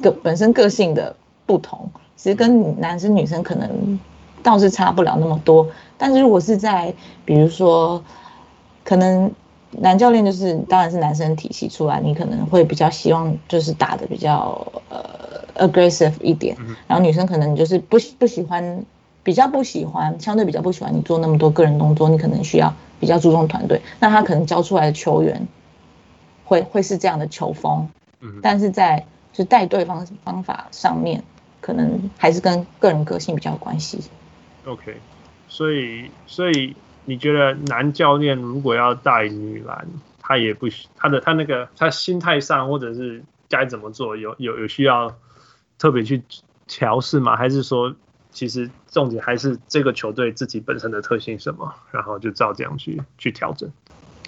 [0.00, 3.98] 个本身个性的不同，其实跟男生女生可能
[4.42, 6.94] 倒是差不了那么多。”但是如果是在，
[7.24, 8.02] 比如说，
[8.84, 9.30] 可能
[9.70, 16.56] 男教练就是当然是男生体系出来，你可能会比较希望就是打的比较呃 aggressive 一点，
[16.88, 18.84] 然后女生可能就是不不喜欢，
[19.22, 25.46] 比较不喜欢，相对比较不喜欢你做那么多个人动作，你可能需要比较注重团队，那他可能教出来的球员
[26.44, 27.88] 会会是这样的球风，
[28.42, 31.22] 但是在就带队方方法上面，
[31.60, 34.00] 可能还是跟个人个性比较有关系。
[34.66, 34.96] OK。
[35.48, 39.86] 所以，所以你觉得男教练如果要带女篮，
[40.18, 45.14] 他也不需他的他那个他心态上或者是该怎么做，有有有需要
[45.78, 46.22] 特别去
[46.66, 47.36] 调试吗？
[47.36, 47.94] 还是说，
[48.32, 53.70] 其实重点还是这个球队自己本身的特性什么，然后就照这样去去调整？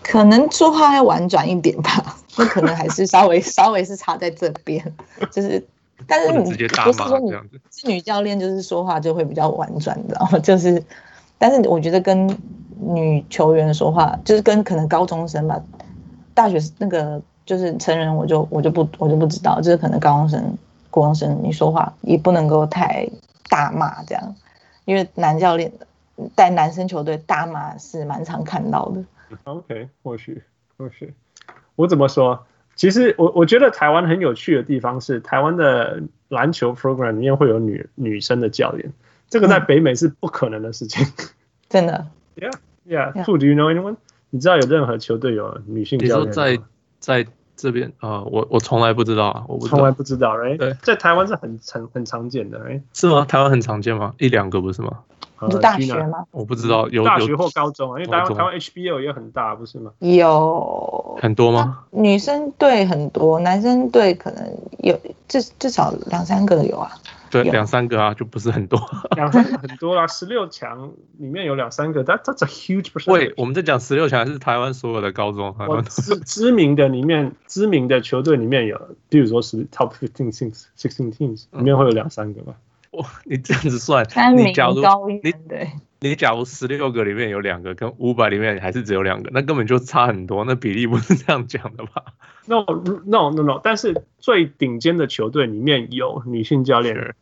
[0.03, 4.95] 可能说话要婉转一点吧，那可能还是稍微 稍微是差在这边，
[5.31, 5.67] 就是。
[6.09, 7.31] 但是你不是说你
[7.71, 10.39] 是女教练，就是说话就会比较婉转，你知道吗？
[10.41, 10.83] 就是。
[11.39, 12.29] 但是我觉得跟
[12.81, 15.59] 女球员说话，就是跟可能高中生吧，
[16.35, 20.59] 大学那个就是成人，我就我就不我就不知道，就是可能高中生、
[20.91, 23.09] 国中生，你说话也不能够太
[23.49, 24.35] 大骂这样，
[24.85, 25.73] 因为男教练
[26.35, 29.05] 带男生球队大骂是蛮常看到的。
[29.45, 30.43] OK，或许
[30.77, 31.13] 或许
[31.77, 32.47] 我怎么说？
[32.77, 38.93] 其实我我觉得台湾很有趣的地方是，台湾的篮球 program 里面会有女女生的教练。
[39.29, 41.29] 这个在北美是不可能的事情，嗯、
[41.69, 42.07] 真的。
[42.37, 42.51] Yeah,
[42.85, 43.25] yeah.
[43.25, 43.97] Who do you know anyone？
[44.31, 46.33] 你知道有任何球队有女性教练吗？
[46.33, 46.59] 在
[46.99, 47.27] 在
[47.57, 50.57] 这边啊、呃，我我从来不知道啊，我从来不知道，right？
[50.59, 52.81] 对，在台湾是很常很常见的，right？
[52.93, 53.25] 是吗？
[53.29, 54.15] 台湾很常见吗？
[54.19, 54.91] 一两个不是吗？
[55.47, 56.25] 你是大学吗？
[56.31, 59.91] 我不知道，有大学或高中啊，因为台湾台湾 HBO 也很大，不是吗？
[59.99, 61.81] 有很多吗？
[61.91, 64.99] 女生队很多，男生队可能有
[65.29, 66.91] 至至少两三个有啊。
[67.43, 68.79] 对，两三个啊，就不是很多。
[69.17, 73.13] 两三个很多啦，十六强里面有两三个，但 that's a huge percentage。
[73.13, 75.55] 喂，我们在讲十六强还是台湾所有的高中？
[75.59, 82.55] 台湾知知名的里面， 知名的球队里面有，比如说是 top fifteen teams、sixteen teams 里面会有两三个吧。
[82.93, 84.07] 哇，你这样子算，
[84.37, 85.69] 你假如高一你对，
[85.99, 92.05] 你假如十六个里面有两个，跟五百里面还是只有两个，那根本就差很多，那比例不是这样讲的吧？
[92.47, 92.63] No
[93.07, 97.17] no no no，但是最顶尖的球队里面有女性教练，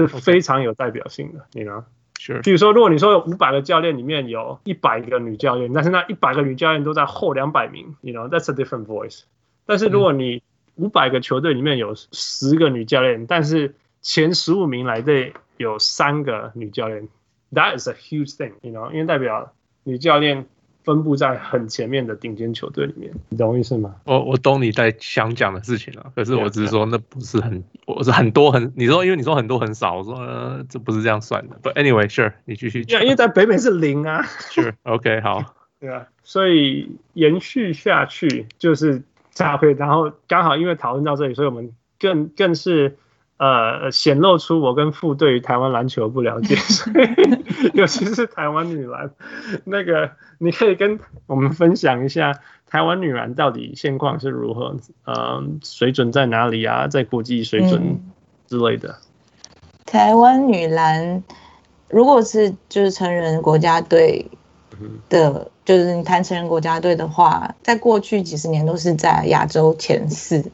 [0.00, 1.84] 是非常有代表性的，你呢？
[2.18, 9.24] 是，比如说，如果你说有五百个教练里面有一百个女教练，但是那一百个女教练都在后两百名，，you know that's a different voice。
[9.66, 10.42] 但是如果你
[10.76, 17.08] 五百个球队里面有十个女教练，但是前十五名来的有三个女教练
[17.52, 19.52] ，That is a huge thing，you know，因为代表
[19.84, 20.46] 女教练
[20.86, 23.96] 分布在很前面的顶尖球队里面，你懂我意思吗？
[24.04, 31.58] 我我懂你在想讲的事情了，可是我只是说那不是很，我是很多很，你说因为你说很多很少，我说、呃、这不是这样算的。
[31.60, 33.02] But anyway，sure，你继续讲。
[33.02, 34.22] 因为在北美是零啊。
[34.22, 35.56] Sure，OK，、okay, 好。
[35.80, 39.02] 对啊，所以延续下去就是
[39.36, 42.96] 搭配，然后刚好因为讨论到这里，所以我们更更是。
[43.38, 49.10] 呃，显露出我跟傅对于台湾篮球不了解， 所以 尤其是台湾女篮，
[49.64, 58.00] 那个你可以跟我们分享一下台湾女篮到底现况是如何，呃，水准在哪里啊，在国际水准
[58.46, 58.88] 之类的。
[58.88, 58.94] 嗯、
[59.84, 61.22] 台湾女篮
[61.90, 64.30] 如果是就是成人国家队
[65.08, 70.50] 的，就是你谈成人国家队的话，在过去几十年都是在亚洲前四，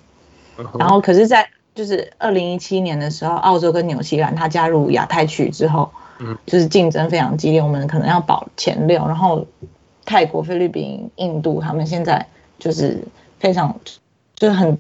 [0.79, 9.47] 然后可是，在就是二零一七年的时候，澳洲跟纽西兰它加入亚太区之后，嗯，就是竞争非常激烈，我们可能要保前六，然后
[10.05, 12.27] 泰国、菲律宾、印度他们现在
[12.59, 13.03] 就是
[13.41, 13.81] 非常
[14.37, 14.79] 就是很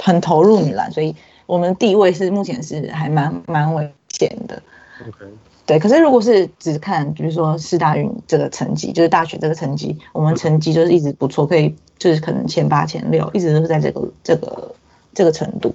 [0.00, 1.16] 很投入米兰，所以
[1.46, 4.62] 我们地位是目前是还蛮蛮危险的。
[5.00, 5.24] OK，
[5.66, 14.74] 对，可是如果是只看比如说四大运这个成绩，就是大学这个成绩，我们成绩就是一直不错，可以就是可能前八、前六，一直都是在这个这个
[15.12, 15.74] 这个程度。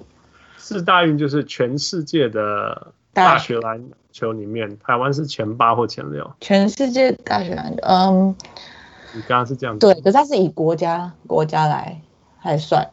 [0.66, 6.28] 世大运就是全世界的大学篮球里面，台湾是前八或前六。
[6.40, 8.34] 全世界大学篮球，嗯，
[9.14, 9.86] 你刚刚是这样子。
[9.86, 12.00] 对，可是它是以国家国家来
[12.42, 12.84] 来算。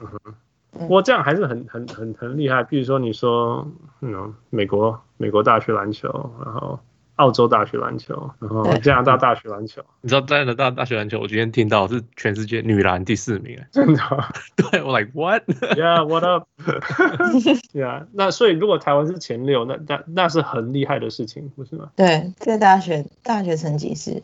[0.00, 0.34] 嗯哼，
[0.72, 2.62] 不过这样还是很很很很厉害。
[2.62, 3.66] 比如说你说，
[4.02, 6.08] 嗯，美国美国大学篮球，
[6.44, 6.78] 然后。
[7.22, 9.80] 澳洲大学篮球，然后加拿大大学篮球。
[10.00, 11.20] 你知道加拿大大学篮球？
[11.20, 14.00] 我今天听到是全世界女篮第四名，真的？
[14.58, 21.90] 对我 like what？Yeah，what up？Yeah， 那所以如果台湾是前六，那那那是很厉害的事情，不是吗？
[21.94, 24.20] 对，在大学大学成绩是，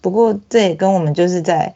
[0.00, 1.72] 不过这也跟我们就是在，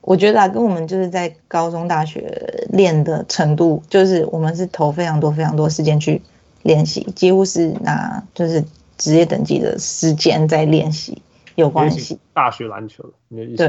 [0.00, 6.22] 我觉得啊，跟我们就是在高中大学练的程度，就是我们是投非常多非常多时间去
[6.62, 8.64] 练习，几乎是拿就是。
[9.04, 11.20] 职业等级的时间在练习
[11.56, 13.56] 有关系，大学篮球你的意思？
[13.58, 13.66] 对，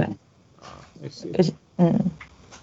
[0.61, 0.79] 啊，
[1.37, 1.99] 而且嗯，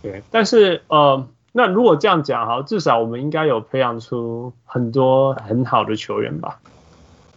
[0.01, 6.61] 对，但是呃，那如果这样讲哈，至少我们应该有培养出很多很好的球员吧？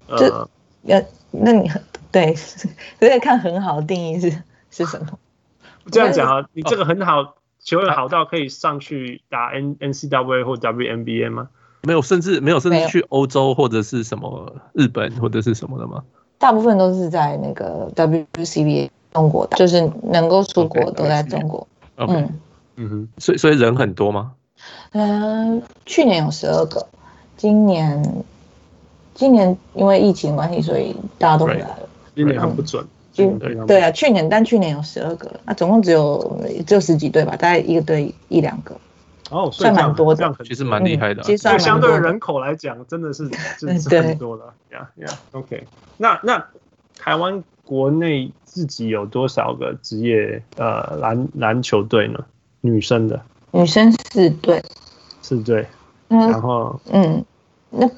[0.08, 0.48] 呃，
[0.84, 1.70] 要那你
[2.14, 2.72] 对，所
[3.14, 5.20] 以看很好的定义是是什么？
[5.92, 11.50] 这样讲啊，你这个很好球员好到可以上去打 N N C W A 或 W N B A 吗？
[11.86, 16.04] 没有，甚至没有，甚至去欧洲或者是什么日本或者是什么的吗？
[16.38, 21.66] 大部分都是在那个 WCBA 中国的，就是能够出国都在中国。
[21.98, 22.18] Okay, okay.
[22.18, 22.30] 嗯
[22.78, 24.34] 嗯哼，所以所以人很多吗？
[24.92, 26.86] 嗯、呃，去年有十二个，
[27.38, 28.24] 今年
[29.14, 31.80] 今年因为疫情关系，所以大家都回来了。
[32.16, 32.86] 今年很不准。
[33.18, 38.76] 嗯、对啊，去年但去年有十二个，那总共只有只有十几队吧，大概一个队一两个。
[39.32, 41.24] 哦，算蛮多的，其实蛮厉害的、啊。
[41.26, 43.28] 其实相对人口来讲，真的是
[43.60, 44.54] 真是很多了。
[44.72, 45.66] 呀呀，OK。
[45.98, 46.46] 那那
[46.98, 52.20] 台湾国内自己有多少个职业呃篮篮球队呢？
[52.62, 53.20] 女生的？
[53.52, 54.62] 女生四队。
[55.22, 55.66] 四队。
[56.10, 57.26] 嗯然后嗯，
[57.72, 57.90] 那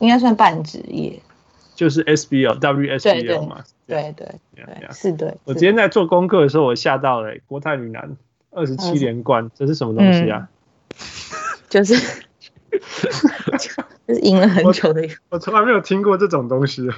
[0.00, 1.20] 应该算半职业。
[1.76, 3.62] 就是 SBL、WSBL 嘛。
[3.86, 5.36] 对对对，四队。
[5.44, 8.16] 我今天在做功课的时候，我吓到了、欸，国泰女篮
[8.50, 10.38] 二十七连冠，这是什么东西啊？
[10.40, 10.48] 嗯
[11.68, 11.94] 就是
[13.58, 16.88] 就是赢了很久的我，我从来没有听过这种东西。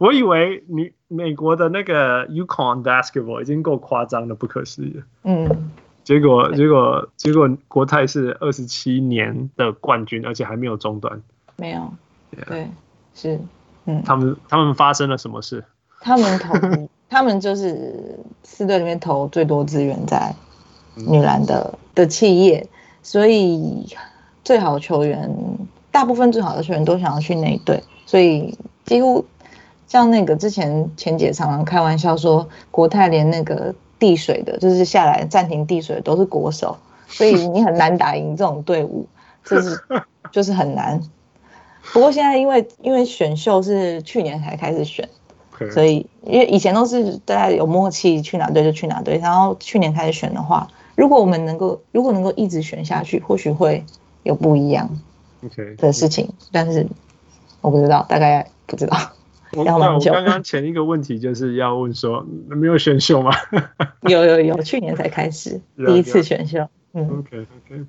[0.00, 5.02] 我以为你美国的那个 UConn basketball 已经够夸张的，不可思议。
[5.24, 5.70] 嗯，
[6.04, 11.22] 结果结果结果国泰是二十七年的冠军，而且还没有中断。
[11.56, 11.92] 没有，
[12.46, 12.68] 对，
[13.14, 13.40] 是，
[13.86, 15.64] 嗯，他们他们发生了什么事？
[16.00, 16.54] 他们投，
[17.08, 20.34] 他们就是四队里面投最多资源在
[20.94, 22.68] 女篮的的企业。
[23.10, 23.86] 所以，
[24.44, 25.34] 最好球员
[25.90, 29.24] 大大部分最好的球员都想要去那一队，所以几乎
[29.88, 36.76] 像那个之前前姐常常开玩笑说，国泰连那个递水的，就是下来暂停递水的都是国手，
[37.08, 39.08] 所以 你很难打赢这种队伍，
[39.44, 39.76] 就是
[40.30, 41.00] 就是很难。
[41.92, 45.08] 不过现在因为因为选秀是去年才开始选。
[45.72, 49.18] 所以，因为以前都是大家有默契，去哪队就去哪队。
[49.18, 50.68] 然后去年开始选的话，
[50.98, 53.84] 如果我们能够，如果能够一直选下去，或许会
[54.24, 54.90] 有不一样
[55.76, 56.28] 的事情。
[56.50, 56.84] 但是
[57.60, 58.96] 我不知道，大概不知道。
[59.52, 63.30] 我刚刚前一个问题就是要问说，没有选秀吗？
[64.10, 66.68] 有有有，去年才开始第一次选秀。
[66.94, 67.84] 嗯，OK OK。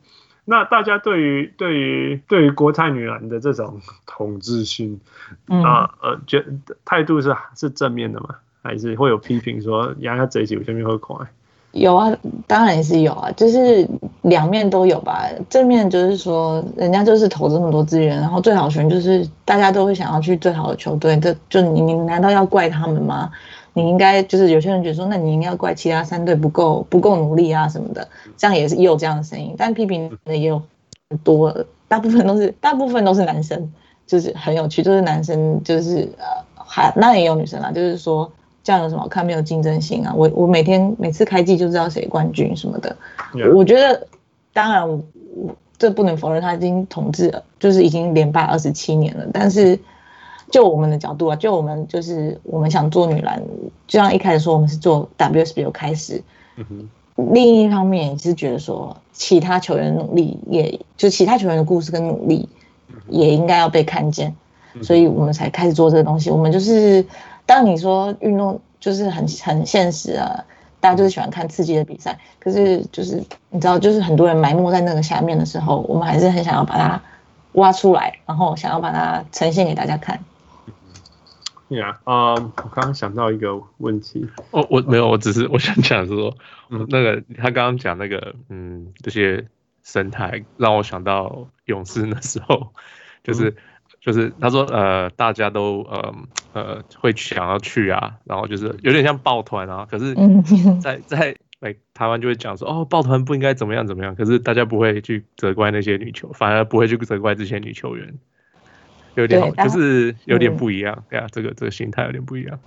[0.45, 5.01] 那大家对于对于对于国泰女篮的这种统治性，
[5.47, 6.45] 啊呃，觉
[6.86, 8.36] 态度是是正面的吗？
[8.62, 11.26] 还是会有批评说，呀，他这一集我前面会快？
[11.72, 12.17] 有啊，
[12.47, 13.88] 当然也是有啊，就是
[14.24, 15.30] 两面都有吧。
[15.49, 23.32] 正面就是说，人家就是投这么多资源，然后最好选就是大家都会想要去最好的球队，这就你你难道要怪他们吗？
[23.74, 30.61] 你应该就是有些人觉得说，那你应该要怪其他三队不够不够努力啊什么的，这样也是也有这样的声音，但批评的也有
[31.09, 31.55] 很多，
[31.88, 33.72] 大部分都是大部分都是男生，
[34.07, 38.30] 就是很有趣，就是男生就是呃还那也有女生啊，就是说
[38.70, 42.95] 这样有什么好看，没有竞争性啊，我我每天每次开季就知道谁冠军什么的.
[43.55, 44.05] 我觉得
[44.53, 45.01] 当然我
[45.80, 49.80] 这不能否认他已经统治了，就是已经连霸二十七年了，但是。
[50.51, 53.39] 就我们的角度啊，就我们就是我们想做女篮，
[53.86, 56.24] 就像一开始说我们是做 WSBO 开始，
[56.55, 56.89] 嗯、哼
[57.36, 62.49] 另一方面也是觉得说其他球员努力也，也就其他球员的故事跟努力
[63.09, 64.36] 也应该要被看见，
[64.82, 66.32] 所以我们才开始做这个东西。
[66.32, 67.05] 我们就是
[67.50, 70.45] 当你说运动就是很很现实啊，
[70.80, 73.16] 大家就是喜欢看刺激的比赛，可是就是
[73.50, 77.02] 你知道，就是很多人埋没在那个下面的时候，我们还是很想要把它
[77.54, 80.20] 挖出来，然后想要把它呈现给大家看。
[81.70, 86.32] 呀，啊，我刚刚想到一个问题，哦，我没有，我只是我想讲说，
[86.70, 89.47] 嗯，那个他刚刚讲那个，嗯，这些
[89.84, 92.68] 生态让我想到勇士那时候，
[93.24, 93.56] 就是
[94.02, 96.16] 就是他说，呃，大家都呃
[96.54, 100.16] 呃会想要去啊，然后就是有点像抱团啊，可是
[100.82, 108.14] 在，在在哎台湾就会讲说，哦，抱团不应该怎么样怎么样，可是大家不会去责怪那些女球，反而不会去责怪这些女球员。
[109.16, 112.58] 有点，就是有点不一样，对啊，这个这个心态有点不一样。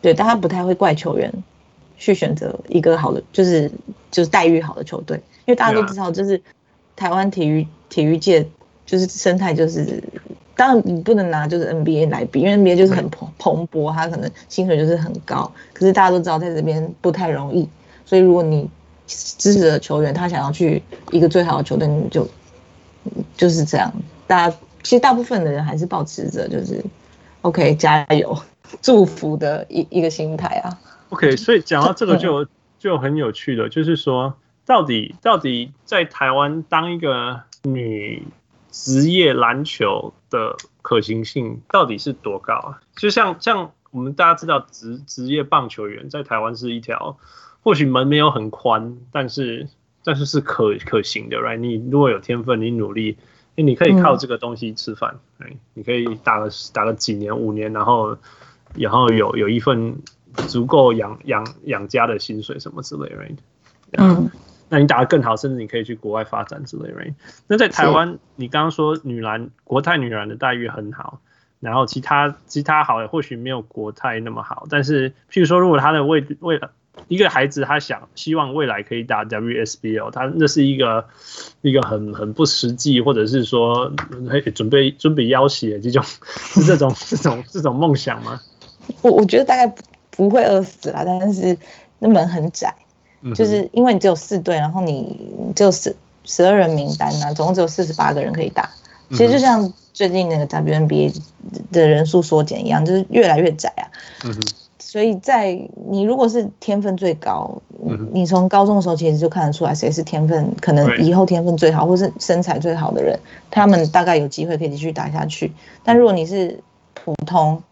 [0.00, 1.32] 对，大家不太会怪球员
[1.96, 3.70] 去选择一个好的，就是
[4.10, 6.40] 就是待遇好的球队，因为大家都知道，就是
[6.96, 8.44] 台湾体育体育界
[8.86, 10.02] 就是生态，就是
[10.58, 17.68] 当然你不能拿就是 NBA 来比，因为 NBA 就是很蓬蓬勃，他可能薪水就是很高，可是大家都知道在这边不太容易，
[18.04, 18.68] 所以如果你
[19.06, 20.82] 支持的球员他想要去
[21.12, 22.28] 一个最好的球队，你就
[23.36, 23.92] 就是这样，
[24.26, 24.56] 大家。
[24.80, 26.82] 其实大部分的人还是保持着就是
[27.42, 28.38] ，OK 加油，
[28.80, 30.78] 祝福的一一个心态啊。
[31.10, 32.46] OK，所以讲到这个就
[32.78, 34.34] 就很有趣了，就是说
[34.64, 38.22] 到底到底在台湾当一个女
[38.70, 42.80] 职业篮球的可行性到底是多高啊？
[42.96, 47.18] 就像像我们大家知道职职业棒球员在台湾是一条
[47.62, 49.68] 或许门没有很宽，但是
[50.04, 51.56] 但是是可可行的，right？
[51.56, 53.16] 你如果有天分，你努力。
[53.60, 58.16] 你可以靠这个东西吃饭，哎、嗯，你可以打个打个几年五年，然后
[58.76, 60.00] 然后有有一份
[60.46, 63.36] 足够养养养家的薪水什么之类，right？
[63.94, 64.30] 嗯，
[64.68, 67.14] 那你打得更好，甚至你可以去国外发展之类，right？
[67.46, 71.20] 那在台湾，你刚刚说女篮国泰女篮的待遇很好，
[71.60, 76.60] 然后其他其他好的或许没有国泰那么好，但是譬如说如果他的位位。
[77.06, 81.06] 一个孩子，他想希望未来可以打 WSBL，他那是一个
[81.62, 83.92] 一个很很不实际，或者是说
[84.52, 88.40] 准备准备要挟这种是 这种这种这种梦想吗？
[89.02, 89.72] 我我觉得大概
[90.10, 91.56] 不会饿死啦，但是
[92.00, 92.74] 那门很窄，
[93.34, 95.94] 就是因为你只有四队，然后你只有十
[96.24, 98.70] 十二人名单啊，总共只有四十八个人可以打。
[99.10, 101.14] 其实就像最近那个 WNBA
[101.72, 103.88] 的人数缩减一样，就是越来越窄啊。
[104.24, 104.34] 嗯
[104.80, 105.52] 所以在
[105.90, 107.60] 你如果是天分最高，
[108.10, 113.18] 你从高中的时候其实就看得出来谁是天分，可能以后天分最好，或是身材最好的人，
[113.50, 115.52] 他们大概有机会可以继续打下去。
[115.84, 116.60] 但如果你是
[116.94, 117.62] 普通，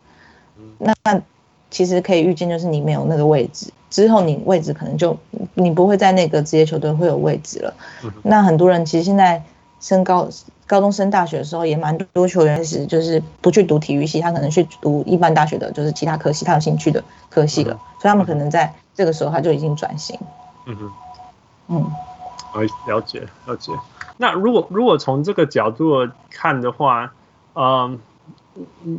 [0.79, 0.95] 那
[1.71, 5.17] 其实可以预见就是你没有那个位置，之后你位置可能就
[5.55, 7.73] 你不会在那个职业球队会有位置了。
[8.23, 9.43] 那很多人其实现在
[9.81, 10.29] 升高。
[10.69, 20.19] 高中升大学的时候，也蛮多球员是就是不去读体育系，他可能去读一般大学的，就是其他科系，他有兴趣的科系了，所以他们可能在这个时候他就已经转型。
[20.65, 20.93] 嗯哼，
[21.69, 21.83] 嗯，
[22.53, 23.71] 啊，了解了解。
[24.17, 27.13] 那如果如果从这个角度看的话，
[27.55, 28.01] 嗯，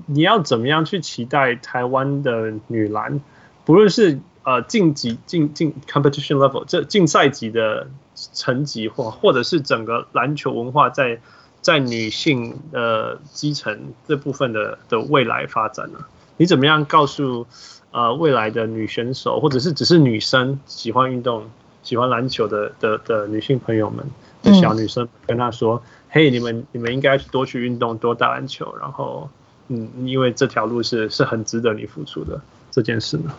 [0.06, 3.20] 你要怎么样去期待台湾的女篮，
[3.66, 7.86] 不论是呃晋级进进 competition level 这竞赛级的
[8.34, 11.20] 成绩，或或者是整个篮球文化在
[11.62, 13.78] 在女性呃基层
[14.08, 16.00] 这部分的的未来发展呢？
[16.38, 17.46] 你怎么样告诉
[17.92, 21.44] 呃未来的女选手，或者是只是女生喜欢运动？
[21.84, 24.06] 喜欢篮球的的的女性朋友们，
[24.44, 28.76] 的小女生跟她说：“嘿、嗯，hey, 你们你们应该多去运动，多打篮球。
[28.78, 29.30] 然后，
[29.70, 32.42] 嗯，因为这条路是是很值得你付出的
[32.72, 33.34] 这件事呢。”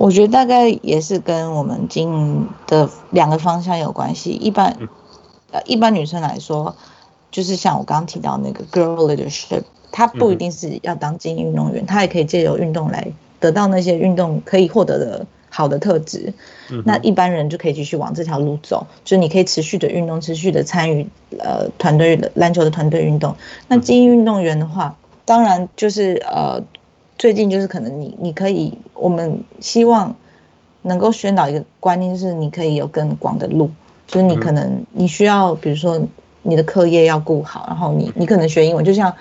[0.00, 4.30] 我觉得大概也是跟我们经营的两个方向有关系。
[4.30, 4.74] 一般，
[5.50, 6.74] 呃、嗯，一般女生来说，
[7.30, 15.26] 就是像我刚刚提到那个 girl leadership，她不一定是要当精英运动员，她、嗯、也可以借由运动来得到那些运动可以获得的。
[15.52, 16.32] 好的特质，
[16.84, 21.04] 那一般人就可以继续往这条路走，就是你可以持续的运动，持续的参与
[21.40, 23.34] 呃团队的篮球的团队运动。
[23.66, 26.62] 那精英运动员的话，当然就是呃
[27.20, 30.16] 最近就是可能你你可以，我们希望
[30.80, 33.70] 能够宣导一个观念，就是你可以有更广的路，
[34.06, 36.00] 就是你可能你需要比如说
[36.40, 39.14] 你的课业要顾好，然后你你可能学英文，就像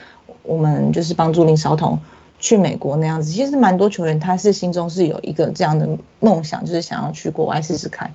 [0.43, 1.99] 我们就是帮助林少彤。
[2.41, 5.85] 去美国那样子，其实蛮多球员他是心中是有一个这样的
[6.21, 8.09] 梦想，就是想要去国外试试看。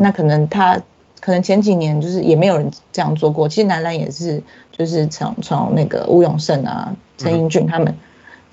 [0.00, 0.80] 那可能他
[1.20, 3.46] 可能前几年就是也没有人这样做过。
[3.46, 4.42] 其实男篮也是，
[4.72, 7.94] 就是从从那个吴永胜啊、陈英俊他们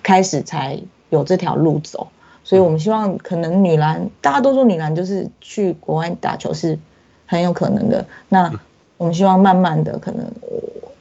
[0.04, 0.80] 开始才
[1.10, 2.08] 有这条路走。
[2.44, 6.80] 所以我们希望可能女篮，大多数女篮就是去国外打球是
[7.26, 8.06] 很有可能的。
[8.30, 8.50] 那
[8.96, 10.26] 我们希望慢慢的可能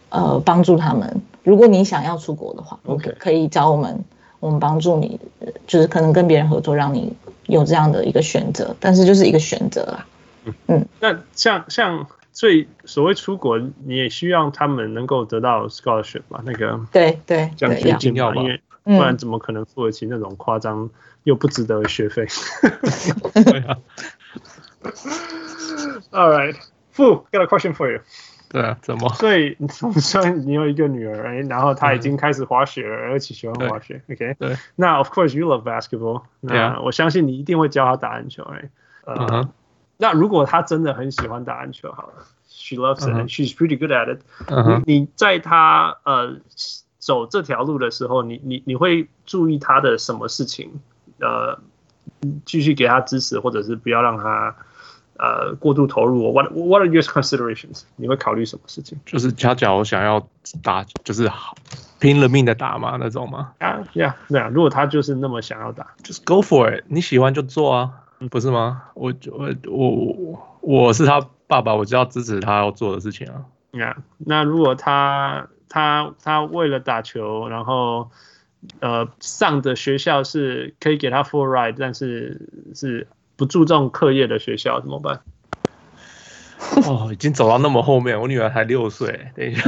[0.09, 1.23] 呃帮助他们。
[1.45, 4.05] 如果你想要出国的话，OK，可以找我们，
[4.41, 5.21] 我们帮助你，
[5.69, 7.13] 就是可能跟别人合作，让你
[7.47, 10.07] 有这样的一个选择，但是就是一个选择啦。
[10.67, 16.43] 嗯，那像像最所谓出国，你也希望他们能够得到 scholarship 吧？
[16.45, 20.89] 那个对对奖学金要吧，因为不然怎么可能付得起那种夸张
[21.25, 22.27] 又不值得的学费？
[23.45, 23.77] 对啊。
[26.13, 26.55] All right,
[26.93, 28.01] Fu, got a question for you.
[28.49, 29.09] 对啊，怎么？
[29.11, 29.57] 所以
[30.45, 34.01] 你有一个女儿，然后她已经开始滑雪了，而且喜欢滑雪。
[34.09, 34.57] OK，对。
[34.77, 36.23] 那 Of course you love basketball。
[36.41, 38.45] 那我相信你一定会教她打篮球。
[38.45, 38.71] 哎，
[39.05, 39.49] 呃，
[39.99, 42.13] 那如果她真的很喜欢打篮球，好了
[42.49, 44.21] ，She loves it and she's pretty good at it。
[44.87, 46.37] 你在她呃
[47.07, 50.81] 走这条路的时候，你你你会注意他的什么事情？
[51.21, 51.57] 呃，
[52.45, 54.57] 继续给他支持，或者是不要让他。
[55.19, 57.85] 呃，过度投入，What What are your considerations？
[57.97, 58.99] 你会考虑什么事情？
[59.07, 60.29] 就是他假如想要
[60.63, 61.57] 打，就是好
[61.99, 63.55] 拼了命的打嘛，那种吗？
[63.59, 67.91] 啊呀，对啊，如果他就是那么想要打，就是 Go for it，你喜欢就做啊，
[68.31, 68.83] 不是吗？
[68.93, 73.41] 我我我我是他爸爸，我就要支持他要做的事情啊。
[73.71, 78.11] 呀、yeah，那如果他他他为了打球，然后
[78.81, 83.09] 呃上的学校是可以给他 full ride，但是是。
[83.39, 85.21] 不注重课业的学校怎么办？
[86.89, 89.31] 哦，已经走到那么后面，我女儿才六岁。
[89.37, 89.63] 等一下，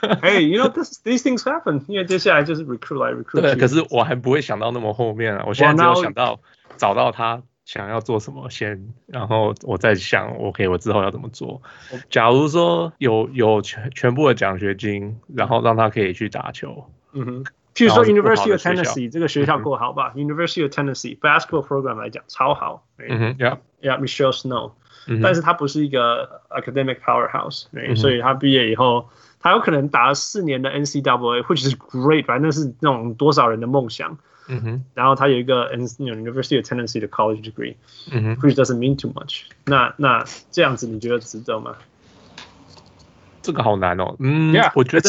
[0.22, 3.42] 哎，you know this these things happen，因为接下来就是 recruit 来 recruit。
[3.42, 6.40] 对，可是我还不会想到那么后面啊，我现在只有想到
[6.78, 11.62] 找到他想要做什么先，然后我再想，OK，我之后要怎么做。
[12.08, 17.44] 假如说有有全全部的奖学金，然后让他可以去打球，嗯哼。
[17.72, 22.84] 譬如说 University of Tennessee 这个学校够好吧、嗯、？University of Tennessee basketball program 来讲超好。
[22.98, 24.72] 嗯哼，Yeah，Yeah，Michelle Snow，、
[25.06, 29.08] 嗯、但是他不是一个 academic powerhouse，、嗯、所以他毕业以后，
[29.38, 34.18] 他有可能打了四年的 NCAA，which is great，反正是那种多少人的梦想。
[34.50, 37.76] 嗯哼，然后他有一个 University of Tennessee 的 college degree，
[38.10, 39.94] 嗯哼，which doesn't mean too much 那。
[39.96, 41.76] 那那这样子你觉得值得吗？
[43.42, 45.08] 这个好难哦，嗯，yeah, 我觉得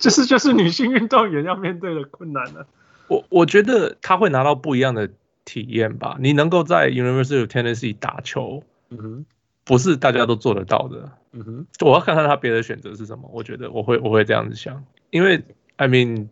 [0.00, 2.66] 这 是就是女性运动员要面对的困难了。
[3.08, 5.08] 我我觉得他会拿到不一样的
[5.44, 6.16] 体验吧。
[6.18, 9.24] 你能够在 University of Tennessee 打球，嗯哼，
[9.64, 11.66] 不是大家都做得到的，嗯哼。
[11.82, 13.30] 我要看看他别的选择是什么。
[13.32, 15.40] 我觉得我会我会这样子想，因为
[15.76, 16.26] I mean，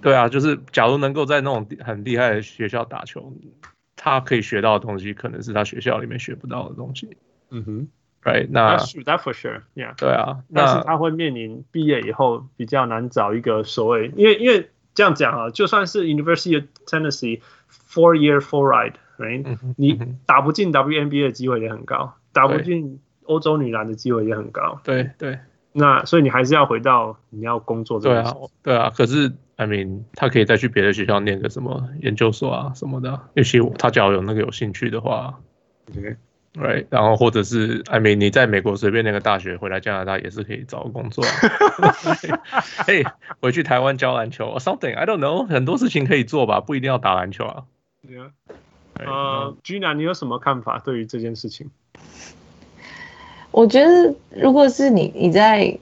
[0.00, 3.32] 对啊，就是假如能够在那种很厉害的学校打球，
[3.96, 7.16] 他可以学到的东西，可能是他学校里面学不到的东西，
[7.50, 7.88] 嗯哼。
[8.24, 9.94] Right，那 That for sure，yeah。
[9.98, 24.80] 对啊，但是他会面临毕业以后比较难找一个所谓，因为因为这样讲啊，就算是 University of Tennessee four year full ride，right？、嗯、你打不进 WNBA 的机会也很高，打不进欧洲女篮的机会也很高。
[24.82, 25.38] 对对，
[25.72, 28.22] 那所以你还是要回到你要工作这个。
[28.22, 28.90] 对啊，对啊。
[28.96, 35.38] 可是 I mean，他可以再去别的学校念个什么研究所啊什么的，也许他只要有那个有兴趣的话。
[35.92, 41.24] Okay.，right，然后或者是，I mean，你在美国随便那个大学回来加拿大也是可以找工作。
[42.86, 43.04] 嘿，
[43.40, 47.64] 回去台湾教篮球，something，I don't know，很多事情可以做吧，不一定要打篮球啊。
[48.08, 48.30] Yeah.
[48.98, 51.70] 呃，Gina，你有什么看法对于这件事情？
[53.50, 55.78] 我觉得，如果是你你在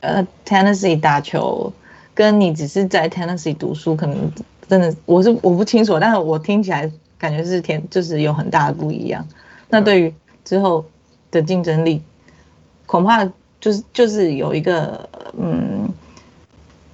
[0.00, 1.72] 呃 Tennessee 打球，
[2.14, 4.32] 跟你只是在 Tennessee 读书，可能
[4.68, 9.26] 真的我是我不清楚，但是我听起来感觉是天就是有很大的不一样。
[9.68, 10.84] 那对于之后
[11.30, 12.02] 的竞争力，
[12.86, 13.24] 恐怕
[13.60, 15.08] 就是就是有一个
[15.38, 15.88] 嗯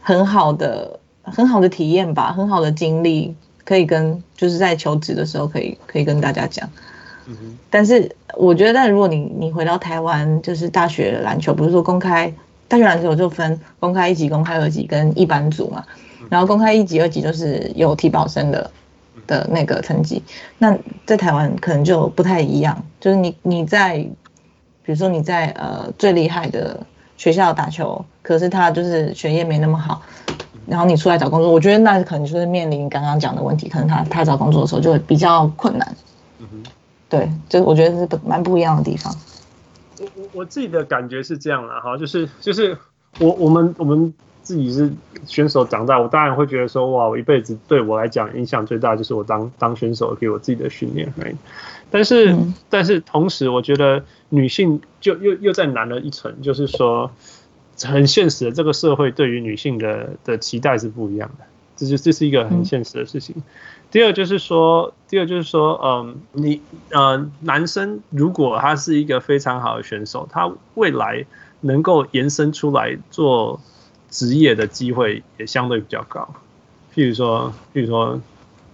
[0.01, 3.35] 很好的很好的体验吧，很好的经历。
[3.67, 6.71] 可以跟就是在求职的时候可以可以跟大家讲，
[7.27, 7.59] 嗯。
[7.69, 12.33] 但是我觉得，但如果你你回到台湾，就是大学篮球，比如说公开
[12.69, 15.85] 大学篮球就分公开一级、公开二级跟一般组嘛。
[16.29, 18.71] 然后公开一级、二级就是有体保生的
[19.27, 20.23] 的那个成绩。
[20.59, 23.99] 那在台湾可能就不太一样，就是你你在
[24.83, 26.85] 比如说你在呃最厉害的
[27.17, 30.03] 学校打球，可是他就是学业没那么好。
[30.67, 35.97] 然后你出来找工作，我觉得那可能就是面临刚刚讲的问题，可能他他找工作的时候就会比较困难。
[36.41, 36.71] 嗯哼，
[37.09, 39.15] 对，就是我觉得是蛮不一样的地方。
[39.99, 42.77] 我我我自己的感觉是这样的哈，就是就是
[43.19, 44.93] 我我们我们自己是
[45.27, 51.13] 选手长大，我当然会觉得说哇，我一辈子对我来讲影响最大就是我当当选手给我自己的训练。
[51.91, 57.11] 但是、嗯、但是同时，我觉得女性就又又再难了一层，就是说。
[57.85, 61.45] 很现实的，这个社会对于女性的的期待是不一样的，
[61.77, 63.35] 这就这是一个很现实的事情。
[63.37, 63.43] 嗯、
[63.97, 71.25] 第二就是说，第二就是说，嗯，你呃，男生如果他是一个非常好的选手，他未来
[71.63, 73.59] 能够延伸出来做
[74.11, 76.29] 职业的机会也相对比较高。
[76.95, 78.17] 譬如说，譬如说，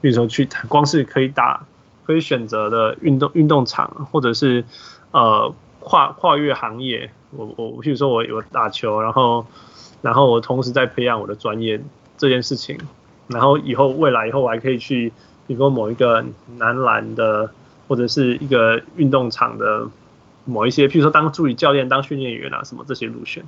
[0.02, 1.64] 譬如说去光是可以打
[2.04, 4.64] 可以选择的运动运动场，或者是
[5.12, 7.08] 呃跨跨越行业。
[7.30, 9.46] 我我譬如说我有打球，然后
[10.00, 11.80] 然后我同时在培养我的专业
[12.18, 12.76] 这件事情，
[13.32, 15.12] 然后以后未来以后我还可以去，
[15.46, 16.24] 比如说某一个
[16.58, 17.50] 男篮的
[17.88, 19.88] 或者是一个运动场的
[20.44, 23.44] 某一些，譬如说当助理教练、当训练员啊什么这些路线。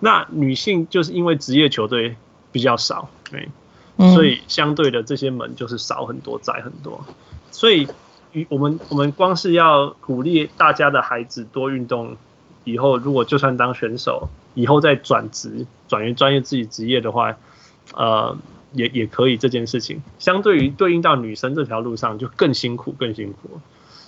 [0.00, 2.16] 那女性就是因为职业球队
[2.52, 3.48] 比较少，对，
[4.14, 7.04] 所以相对的这些门就是少很多、窄很多。
[7.50, 7.88] 所以
[8.32, 12.16] 与我们我们光是要鼓励大家的孩子多运动。
[12.64, 17.34] 以后如果就算当选手，以后再转职转为专业自己职业的话，
[17.94, 18.36] 呃，
[18.72, 20.02] 也也可以这件事情。
[20.18, 23.60] 相对于对应到女生这条路上就更辛苦更辛苦。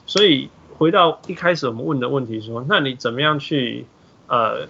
[0.07, 3.87] 所以回到一开始我们问的问题说，那你怎么样去
[4.27, 4.67] 呃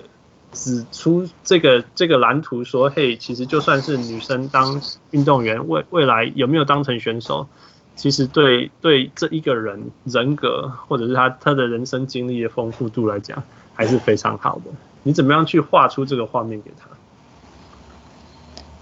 [0.52, 4.80] 指出这个这个蓝图说，嘿，其实就算是女生当
[5.10, 7.48] 运动员，未未来有没有当成选手，
[7.96, 13.42] 其实对对这一个人人格或者是他他的人生经历的丰富度来讲。
[13.72, 14.64] 还是非常好的。
[15.04, 16.86] 你怎么样去画出这个画面给他？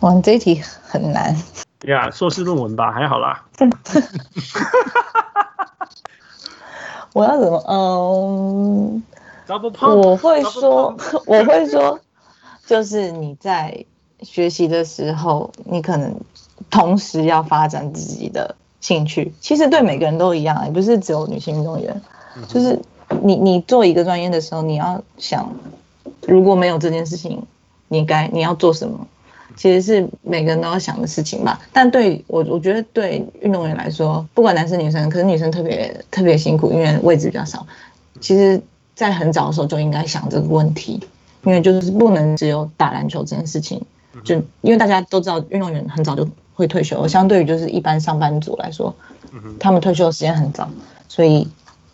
[0.01, 1.37] 哇，这一题很难。
[1.87, 3.45] 呀，硕士论文吧，还好啦。
[7.15, 7.65] 我要怎么？
[7.69, 9.03] 嗯，
[9.97, 10.97] 我会说，
[11.27, 11.99] 我会说，
[12.67, 13.85] 就是你在
[14.23, 16.15] 学习的时候，你可能
[16.71, 19.33] 同时要发展自己的兴趣。
[19.41, 22.01] 其实对每个人都一样，也不是只有女性运动员，
[22.49, 22.81] 就是。
[23.23, 25.51] 你你做一个专业的时候，你要想，
[26.27, 27.47] 如果没有这件事情，
[27.89, 29.07] 你该你要做什么？
[29.59, 31.61] 其实是每个人都要想的事情吧。
[31.71, 37.67] 但对我，我觉得对运动员来说，不管男生女生，可是女生特别特别辛苦，因为位置比较少。
[38.21, 38.59] 其实，
[38.95, 40.99] 在很早的时候就应该想这个问题，
[41.43, 43.85] 因为就是不能只有打篮球这件事情。
[44.25, 48.95] 就因为大家都知道，运动员很早就会退休，相对于就是一般上班族来说，
[49.61, 50.67] 他们退休的时间很早，
[51.09, 51.47] 所以。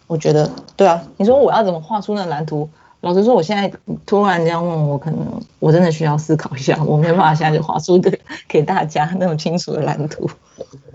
[0.06, 2.68] 我觉得对啊，你说我要怎么画出那蓝图？
[3.04, 3.70] 老实说，我现在
[4.06, 5.18] 突然这样问我，可能
[5.58, 10.30] 我真的需要思考一下，我没办法现在就画出给给大家那种清楚的蓝图。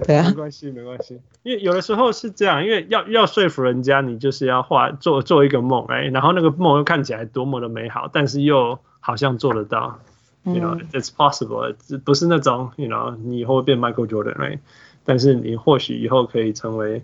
[0.08, 10.00] 对啊，没关系，没关系，因为有的时候是这样，因为要要说服人家，你就是要画做做一个梦，哎，然后那个梦又看起来多么的美好，但是又好像做得到，
[10.46, 14.58] 嗯，you know it's possible，不是那种，you know 你以后会变 Michael Jordan，right？
[15.06, 17.04] 但是你或许以后可以成为。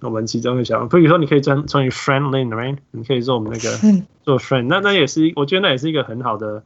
[0.00, 2.76] 我们其中的小，比如说你可以成成为 friend lane，right？
[2.90, 6.62] 你可以做我们那个做 friend，那那也是，我觉得那也是一个很好的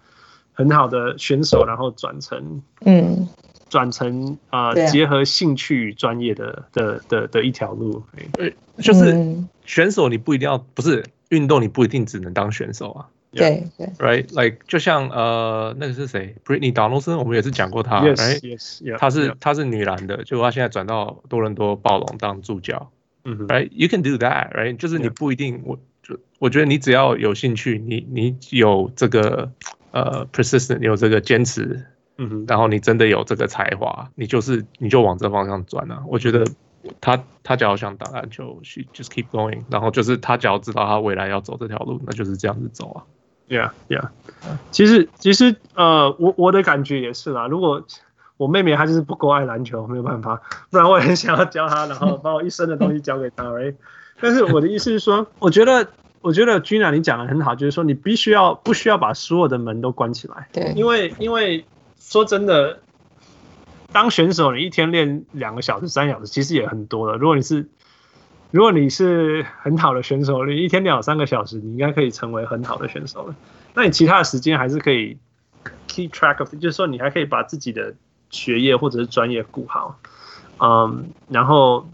[0.53, 3.29] 很好的选手，然后转成嗯，
[3.69, 8.03] 转成啊、呃、结合兴趣专业的的的的一条路。
[8.33, 13.07] 对，就是选手你不一定要，不是运动你不一定只能当选手啊。
[13.37, 22.93] 对对，right？Like 就像呃那个是谁？Brittany Donaldson，我们也是讲过她，right？Yes, yes, yeah, 她是她是女篮的，就她现在转到多伦多暴龙当助教。
[23.25, 24.77] 嗯哼，right？You can do that，right？
[24.77, 29.51] 就是你不一定，我就我觉得你只要有兴趣，你你有这个
[29.93, 31.87] 呃 persistent，有这个坚持，
[32.19, 36.03] 嗯哼，然后你真的有这个才华，你就是你就往这方向转啊。
[36.07, 36.47] 我觉得
[37.01, 43.05] 他他只要想打篮球，she just keep going，然后就是他只要知道他未来要走这条路，那就是这样子走啊。
[43.47, 44.09] Yeah, yeah。
[44.71, 47.47] 其实，其实，呃，我我的感觉也是啦。
[47.47, 47.87] 如果
[48.37, 53.45] 我妹妹她就是不够爱篮球，没有办法，不然我也很想要教她，然后把我一生的东西交给她。
[53.59, 53.73] 哎，
[54.21, 55.87] 但是我的意思是说， 我觉得，
[56.21, 60.49] 我觉得 Gina 你讲的很好，就是说你必须要不需要把所有的门都关起来。
[60.53, 61.65] 对，因为因为
[61.99, 62.81] 说真的，
[63.93, 67.17] 当选手你一天练两个小时、三小时，其实也很多了。
[67.17, 67.69] 如果你是
[68.51, 73.35] 如果你是很好的选手，你一天两三个小时，你应该可以成为很好的选手了。
[73.75, 75.19] 那你其他的时间还是可以
[75.89, 77.95] keep track of，就是说你还可以把自己的
[78.35, 79.99] 学业或者是专业顾好。
[80.59, 81.87] 嗯，然后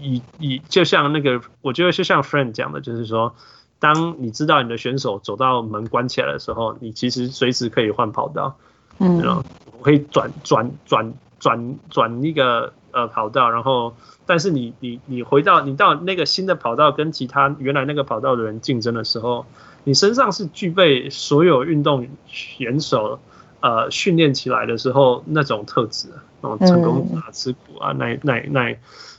[0.00, 3.34] 以以就像那个，我觉得就像 friend 讲的，就是说，
[3.78, 8.56] 当你知道你的选手走到门关起来的时候，你其实随时可以换跑道，
[8.98, 13.94] 嗯，我可以转转转转转一个呃跑道，然后。
[14.26, 19.44] 但是你你你回到你到那个新的跑道跟其他原来那个跑道的人竞争的时候，
[19.82, 23.18] 你身上是具备所有运动选手
[23.60, 26.08] 呃训练起来的时候那种特质，
[26.40, 28.78] 那种成功啊、吃苦啊、耐耐耐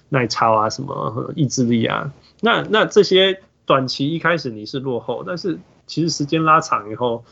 [0.09, 2.11] 耐操啊、什么意志力啊，
[2.41, 7.23] 那那这些短期一开始你是落后，但是其实时间拉长以后，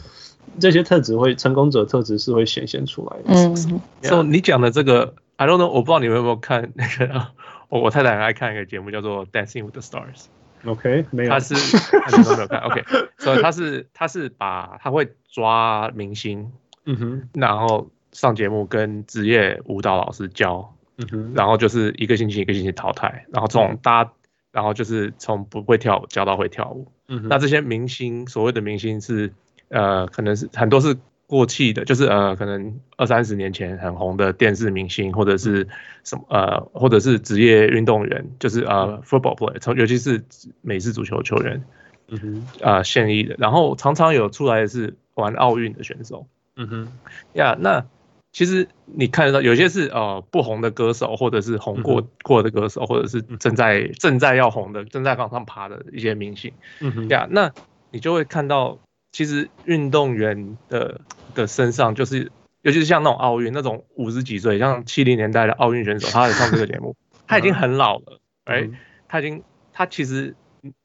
[0.60, 3.24] 这些特质会成功者特质是会显现出来的。
[3.34, 3.56] 嗯，
[4.02, 7.28] 所以你讲的这个，I don't know，我不知道你们有没有看那个。
[7.70, 10.26] 我我太太很爱看一个节目，叫做《Dancing with the Stars》。
[10.72, 11.54] OK，没有，他是
[12.00, 12.62] 很多没有看。
[12.62, 12.84] OK，
[13.20, 16.52] 所以他是他是把他会抓明星，
[16.90, 24.12] 嗯哼，然后上节目跟职业舞蹈老师教，嗯哼，然后就是一个星期一个星期淘汰，然后从大，
[24.52, 26.92] 然后就是从不会跳舞教到会跳舞。
[27.08, 29.32] 嗯哼，那这些明星所谓的明星是
[29.70, 30.98] 呃，可能是很多是。
[31.30, 35.68] 过气的，就是呃，可能二三十年前很红的电视明星，或者是
[36.04, 40.24] 什么呃，或者是职业运动员，就是呃，football player，从尤其是
[40.62, 41.64] 美式足球球员，
[42.08, 46.26] 嗯哼，呃，现役的，然后常常有出来的是玩奥运的选手，
[46.60, 46.88] 嗯哼，
[47.34, 47.84] 呀，那
[48.32, 57.52] 其实你看得到，有些是呃不红的歌手，或者是红过过的歌手，或者是正在正在要红的，正在往上爬的一些明星，嗯哼，呀，那
[57.90, 58.78] 你就会看到，
[59.12, 61.02] 其实运动员的。
[61.36, 62.32] 的身上就是，
[62.64, 66.96] 尤其是像那种奥运那种五十几岁，像七零年代的奥运选手，他来上这个节目，
[67.28, 68.76] 他已经很老了，哎、嗯，
[69.08, 70.36] 他已经，他其实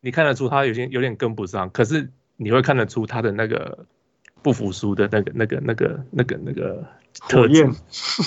[0.02, 3.86] 你看得出他有些有点跟不上，可是你会看得出他的那个
[4.44, 6.86] 不服输的那个、那个、那个、那个、那个
[7.28, 7.68] 特质，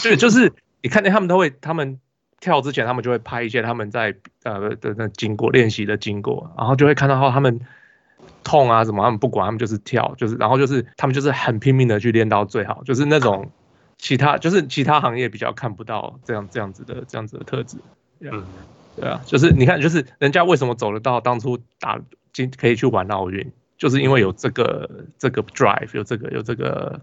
[0.03, 0.51] 对，就是
[0.81, 1.97] 你看见他们都会，他们
[2.41, 4.13] 跳之前他们就会拍一些他们在
[4.43, 7.61] 呃的那经过练习的经过，然后就会看到他们。
[8.43, 13.51] 痛啊什么，他们不管，他们就是跳，就是然后就是他们就是很拼命的去练到最好，就是那种
[13.97, 17.77] 其他就是其他行业比较看不到这样这样子的这样子的特质。
[18.21, 18.45] 嗯，
[18.95, 21.99] 对啊，就是你看，就是人家为什么走得到当初打
[22.31, 26.99] 今可以去玩奥运，就是因为有这个这个 drive，有这个有这个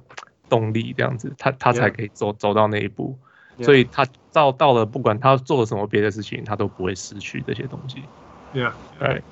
[0.49, 3.16] 动力这样子，他他才可以走走到那一步，
[3.61, 8.03] 所以他到到了不管他做了什么别的事情，他都不会失去这些东西。
[8.53, 9.22] 对啊，对，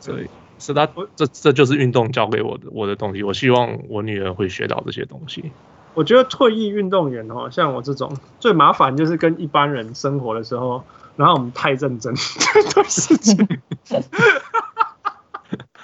[0.00, 0.26] 所以。
[0.58, 3.24] 是他，这这就是运动教给我的我的东西。
[3.24, 5.50] 我希望我女儿会学到这些东西。
[5.92, 10.84] 我觉得退役运动员哦，像我这种最麻烦就是跟一般人生活的时候，
[11.16, 12.14] 然后我们太认真
[12.54, 13.36] 这件事情，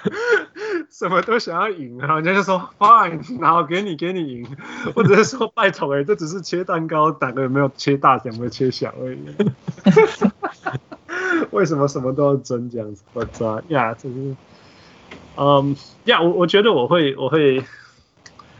[0.89, 4.47] 什么都想要赢，然后人家就说 fine，然后给你给你赢，
[4.95, 9.19] 或者是说拜托哎，这只是切蛋糕，打个有没有切大，有没有切小而已。
[11.51, 13.03] 为什么什么都要争这样子？
[13.13, 14.35] 我操呀，这是。
[15.35, 17.63] 嗯，呀，我我觉得我会我会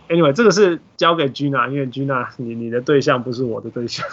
[0.07, 4.05] ，anyway，这个是交给 Gina，因为 Gina 你你的对象不是我的对象，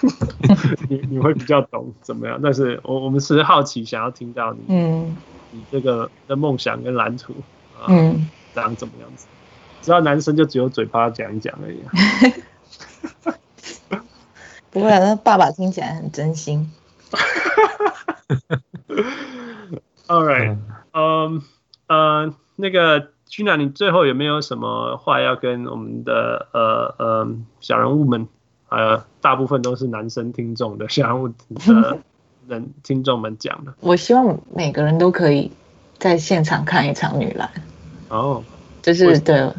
[0.89, 2.41] 你你会比较懂怎么样。
[2.43, 5.17] 但是我我们是好奇，想要听到你，嗯，
[5.51, 7.35] 你这个的梦想跟蓝图，
[7.89, 9.27] 嗯，长怎么样子？
[9.83, 11.91] 知道男生就只有嘴巴讲一讲而已，啊。
[14.71, 16.71] 不会，那爸爸听起来很真心。
[20.07, 20.59] All right，
[20.93, 21.43] 嗯
[21.89, 22.35] 呃。
[22.59, 27.29] 那个 Gina，你最后有没有什么话要跟我们的呃呃
[27.61, 28.29] 小人物们，
[28.71, 31.35] 呃大部分都是男生听众的小人物的
[32.49, 33.75] 人听众们讲的？
[33.81, 35.51] 我希望每个人都可以
[35.99, 37.49] 在现场看一场女篮。
[38.09, 38.43] 哦，
[38.83, 39.51] 就是对，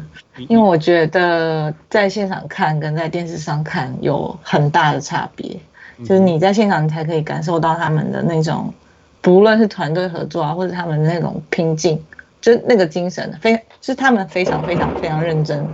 [0.48, 5.60] 因为我觉得在现场看跟在电视上看有很大的差别，
[5.98, 8.72] 就是你在现场你才可以感受到他们的那种
[9.20, 12.02] 不论是团队合作啊，或者他们那种拼劲，
[12.40, 15.66] 就那个精神，非是他们非常非常非常认真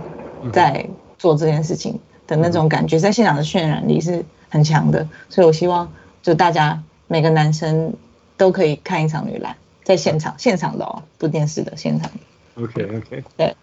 [0.51, 0.85] 在
[1.17, 5.07] 做这件事情的那种感觉，在现场的渲染力是很强的。
[5.29, 5.89] 所以我希望
[6.21, 7.93] 就大家每个男生
[8.37, 12.63] 都可以看一场女篮，在现场现场的哦，不电视的现场的。
[12.63, 13.55] OK OK，对。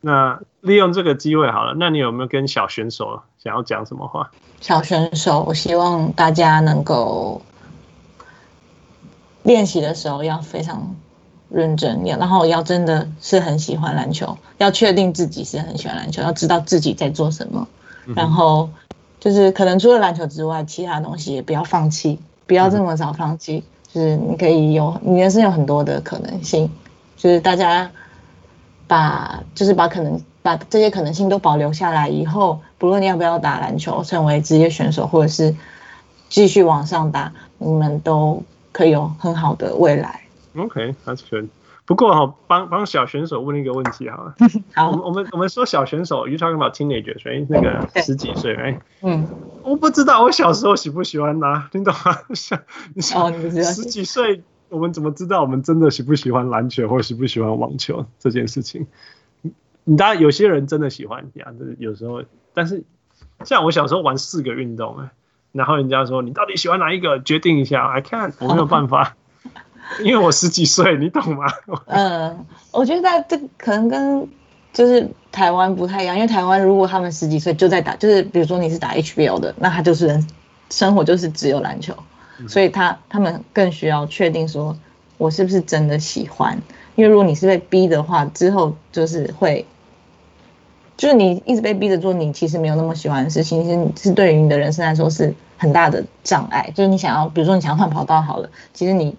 [0.00, 4.30] 那利用这个机会好了，那你有没有跟小选手想要讲什么话？
[4.60, 7.40] 小选手，我希望大家能够
[9.42, 10.94] 练习的时候要非常
[11.48, 17.66] 认真，然后要真的是很喜欢篮球，要确定自己是很喜欢篮球，要知道自己在做什么，
[18.14, 18.68] 然后
[19.20, 26.70] 就是可能除了篮球之外，其他东西也不要放弃，不要这么早放弃，就是你可以有，你人生有很多的可能性，
[27.16, 27.90] 就是大家。
[28.86, 35.56] 把就是把可能把这些可能性都保留下来，以后不论你要不要打篮球，成为职业选手，或者是
[36.28, 38.42] 继续往上打，你们都
[38.72, 40.20] 可以有很好的未来。
[40.54, 41.48] OK，that's good。
[41.86, 44.34] 不过哈，帮帮小选手问一个问题好了。
[44.74, 49.26] 好，我们我们我们说小选手，you talking about teenagers，所以那个十几岁，哎，嗯，
[49.62, 52.18] 我不知道我小时候喜不喜欢打，你懂吗？
[52.34, 52.60] 像
[52.94, 54.42] 你哦，你十几岁。
[54.70, 58.88] 我们怎么知道我们真的喜不喜欢篮球或喜不喜欢网球这件事情？
[59.84, 62.24] 你当然有些人真的喜欢呀，就是有时候，
[62.54, 62.82] 但是
[63.44, 65.10] 像我小时候玩四个运动，哎，
[65.52, 67.20] 然后人家说你到底喜欢哪一个？
[67.20, 69.14] 决定一下，I can't，我没有办法，
[70.02, 71.44] 因为我十几岁，你懂吗？
[71.86, 74.28] 嗯， 我觉得在这可能跟
[74.72, 80.28] 就是台湾不太一样，因为台湾如果他们十几岁就在打，就是比如说你是打 HBL 的，那他就是人
[80.70, 81.94] 生活就是只有篮球。
[82.48, 84.76] 所以他他们更需要确定说，
[85.18, 86.60] 我是不是真的喜欢？
[86.96, 89.64] 因为如果你是被逼的话，之后就是会，
[90.96, 96.68] 就是你一直被逼着做你其实没有那么喜欢的事情，其实是对于你的人生来说是很大的障碍。
[96.74, 99.16] 就是你想要，比如说你想要换跑道好了，其实你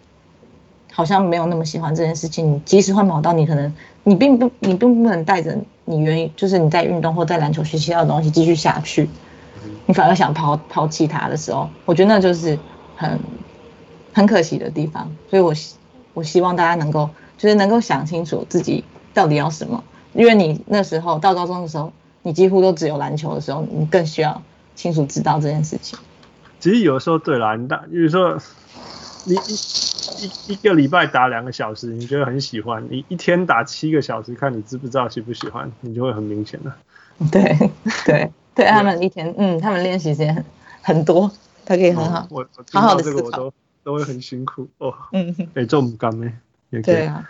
[0.96, 2.54] 好像没有那么喜欢这件事情。
[2.54, 3.72] 你即使换跑道，你可能
[4.04, 9.10] 你并不你并不能带着你愿意，就是你在运动或在篮球学习到的东西继续下去，
[9.86, 12.58] 你反而想抛抛弃它的时候，我觉得那就是。
[12.98, 13.20] 很
[14.14, 15.76] 很可惜的地方，所以我希
[16.14, 19.84] 我希望大家能够就是能够想清楚自己到底要什么，
[20.14, 21.92] 因为你那时候到高中的时候，
[22.22, 24.42] 你几乎都只有篮球的时候，你更需要
[24.76, 26.00] 清楚知道这件事情。
[26.62, 28.38] 其实有时候对啦，你大，比如说
[29.26, 36.76] 你一一一个礼拜打两个小时，你觉得很喜欢；你一天打七个小时，看你知不知道喜不喜欢，你就会很明显了。
[37.32, 37.58] 对
[38.06, 40.46] 对对，他们一天嗯，他们练习时间很
[40.82, 41.32] 很多。
[41.68, 43.54] 他可以很好，嗯、我好好的思考，都
[43.84, 44.94] 都会很辛苦哦。
[45.14, 46.32] 嗯，哎，做不干呢？
[46.70, 46.96] 也可以。
[46.96, 47.28] 对啊。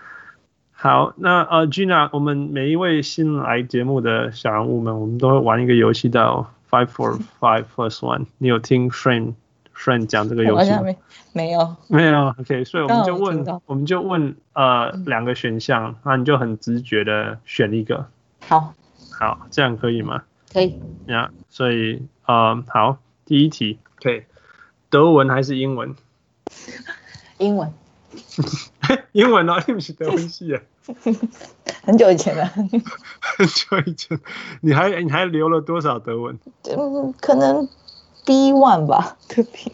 [0.74, 8.26] 好，那呃，Gina，我们每一位新来节目的小人物们，我们都会玩一个游戏叫 Five for Five First One。
[8.40, 9.36] 你有听 Friend
[9.76, 10.82] Friend 讲这个游戏吗？
[10.82, 10.98] 没
[11.34, 11.76] 没有。
[11.88, 12.34] 没有。
[12.40, 18.08] OK，所以我们就问，我，我们就问呃两个选项，那你就很直觉的选一个。
[18.48, 18.74] 好。
[19.12, 20.24] 好，这样可以吗？
[20.52, 20.80] 可以。
[21.08, 23.80] 呀，所以呃，好，第一题。
[24.00, 24.26] 对，
[24.90, 25.96] 德文还是英文？
[27.38, 27.72] 英文。
[29.12, 30.62] 英文啊，你不是德文系啊？
[31.84, 32.46] 很久以前了。
[33.20, 34.18] 很久以前，
[34.62, 36.38] 你还你还留了多少德文？
[36.64, 37.68] 嗯，可能
[38.26, 39.72] B one 吧，特 别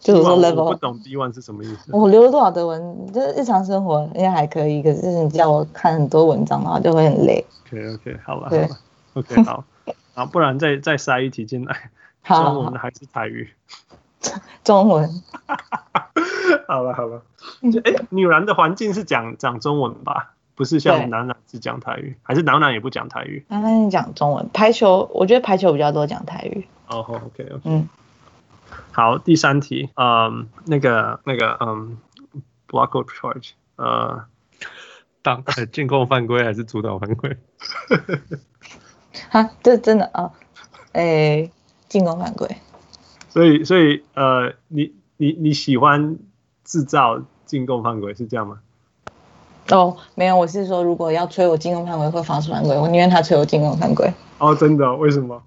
[0.00, 0.64] 就是说 level。
[0.64, 1.90] 我不懂 B one 是什么意思。
[1.92, 3.12] 我留了多少德文？
[3.12, 7.44] 就是日常生活应该还可以，可是你叫我看很多文章的话，就会很累。
[7.66, 8.68] OK OK，好了好了
[9.14, 9.64] ，OK 好，
[10.14, 11.90] 好，不然再再塞一题进来。
[12.26, 13.50] 中文还是台语？
[14.62, 15.22] 中文。
[16.68, 17.22] 好了好了，
[17.84, 20.32] 哎、欸，女篮的环境是讲讲中文吧？
[20.54, 23.44] 不是像男篮是讲台语，对还是男篮也不讲台语？
[23.48, 24.48] 男篮讲中文。
[24.52, 26.66] 排球，我觉得排球比较多讲台语。
[26.88, 27.60] 哦、oh,，OK OK。
[27.64, 27.88] 嗯，
[28.92, 31.96] 好，第三题，嗯，那个那个，嗯
[32.68, 34.24] ，block or charge，呃，
[35.22, 37.36] 当 进攻犯规还是主导犯规？
[39.30, 40.32] 哈，这真的啊，
[40.92, 41.50] 哎、
[41.88, 42.48] 进攻犯规，
[43.30, 46.18] 所以所以呃，你你你喜欢
[46.64, 48.60] 制造进攻犯规是这样吗？
[49.70, 54.12] 哦，没有，我是说如果要吹我进攻犯规或防守犯规，我宁愿他吹我进攻犯规。
[54.38, 54.94] 哦，真的？
[54.96, 55.42] 为什么？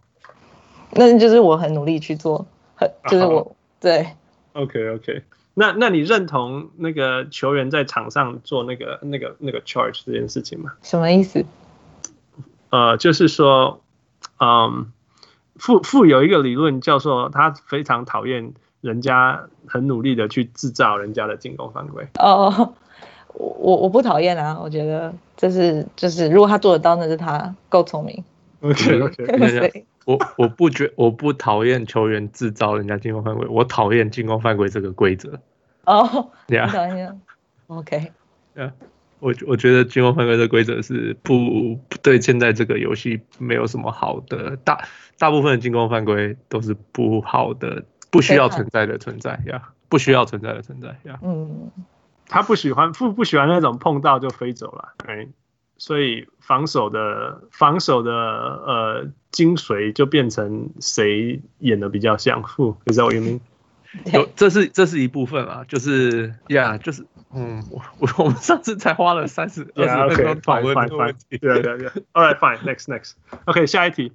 [0.91, 4.07] 那就是我很努力去做，很就是我、哦、对。
[4.53, 5.23] OK OK，
[5.53, 10.73] 那那你认同那个球员在场上做那个那个那个 charge 这件事情吗？
[10.81, 11.45] 什么意思？
[12.69, 13.81] 呃，就是说，
[14.39, 14.91] 嗯。
[15.59, 22.07] 富富有一个理论叫做他非常讨厌人家很努力的去制造人家的进攻犯规。
[22.19, 22.75] 哦，
[23.33, 28.23] 我我不讨厌啊，我觉得这是就是如果他做得到，那是他够聪明。
[28.61, 29.25] OK OK，
[30.08, 35.38] 我我不觉我不讨厌球员制造人家进攻犯规，我讨厌进攻犯规这个规则。
[35.84, 37.14] 哦，你 Yeah 等一下
[37.68, 38.12] ，OK，
[39.20, 44.88] 我我觉得进攻犯规的规则是不不对现在这个游戏没有什么好的，大
[45.18, 51.20] 大部分的进攻犯规都是不好的，不需要存在的存在呀不需要存在的存在呀。
[51.22, 51.70] 嗯，
[52.28, 55.28] 他不喜欢不不喜欢那种碰到就飞走了，哎，
[55.78, 63.39] 所以防守的防守的呃精髓就变成谁演的比较像，负，你知道我意思？
[64.13, 67.05] 有，这是这是一部分啊，就是呀，yeah, 就是。
[67.34, 71.38] 嗯，我我我们上次才花了三十 二十分钟讨论这个问题。
[71.38, 73.13] 对对对， All right, fine, next, next.
[73.45, 74.13] OK，下一题，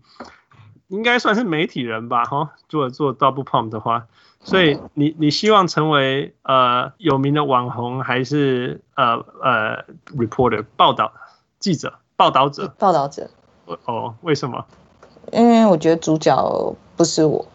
[0.89, 2.25] 应该算是媒体人吧？
[2.25, 4.07] 哈，做做 double pump 的话，
[4.41, 9.85] 所以你你希望成为呃有名的网红，还是呃呃
[10.17, 11.13] reporter 报道
[11.63, 13.31] 记者报道者报道者？
[13.87, 14.63] 哦，为什么？
[15.33, 17.47] 因为我觉得主角不是我，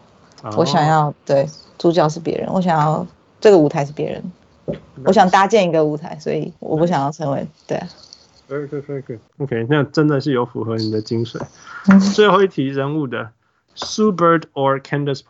[0.56, 1.46] 我想要对
[1.76, 3.06] 主角是别人，我想要
[3.40, 4.32] 这个舞台是别人。
[5.04, 7.78] 我想搭建一个舞台，所以我不想要成为对。
[8.48, 9.18] Very good, very good.
[9.38, 11.38] OK，那真的是有符合你的精髓。
[12.14, 13.30] 最后一题人物的
[13.76, 15.20] ，Sue Bird or Candace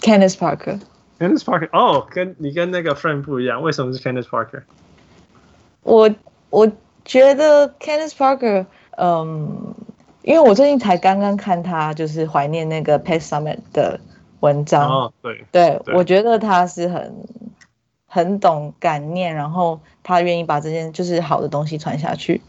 [0.00, 0.80] Parker？Candace Parker。
[1.20, 4.62] Candace Parker，哦，跟你跟那个 friend 不一样，为什么是 Candace Parker？
[5.82, 6.10] 我
[6.50, 6.70] 我
[7.04, 8.66] 觉得 Candice Parker，
[8.98, 9.74] 嗯，
[10.22, 13.98] 因为我最近才刚刚看他就是怀念那个 Pet Summit 的
[14.40, 14.90] 文章。
[14.90, 17.24] 哦，对，对，对我觉得他是很。
[18.12, 22.42] 很懂感念，然后他愿意把这件就是好的东西传下去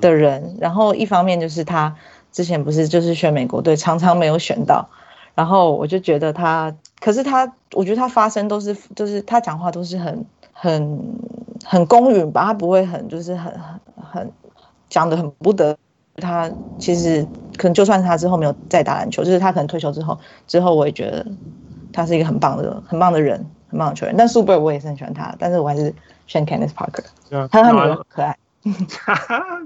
[0.00, 0.56] 的人。
[0.60, 1.96] 然后一方面就是他
[2.30, 4.88] 之前不是就是选美国队，常常没有选到。
[5.34, 11.00] 然后我就觉得他，可是他，我觉得他发声都是，就是他讲话都是很很
[11.64, 14.32] 很公允吧，他不会很就是很很很
[14.88, 15.76] 讲的很不得。
[16.16, 21.26] 他其实可能就算他之后没有再打篮球，就是他可能退休之后，之后我也觉得
[21.92, 23.44] 他是一个很棒的很棒的人。
[23.70, 25.94] 很棒的球员，但 Super 我也是很喜欢他，但是我还是
[26.26, 27.04] 选 Candace Parker，
[27.52, 28.36] 他他女儿很可爱。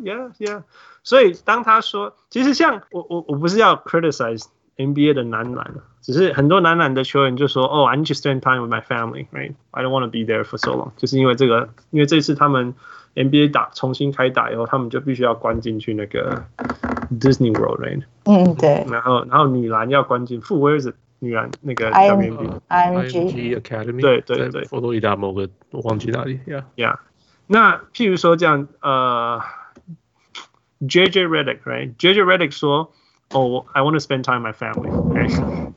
[0.04, 0.62] Yeah, yeah。
[1.02, 4.44] 所以当他说，其实像我我我不是要 criticize
[4.76, 9.54] NBA 的男篮，只是很多男篮的球员就说，哦，I need to spend time with my family, right?
[9.70, 10.92] I don't want to be there for so long。
[10.96, 12.74] 就是因为这个，因为这次他们
[13.14, 16.44] NBA 打重新开打以后，他们就必须要关进去那个
[17.20, 18.02] Disney World, right?
[18.24, 18.84] 嗯，对。
[18.90, 20.94] 然后然后女篮要关进 it？
[21.20, 26.98] 女篮那个 IMG Academy，对对对，佛罗里达某个我忘记哪里，Yeah，Yeah。
[27.46, 29.40] 那譬如说这样，呃
[30.82, 32.92] ，JJ Redick，right？JJ Redick 说，
[33.34, 34.90] 哦，I want to spend time with my family。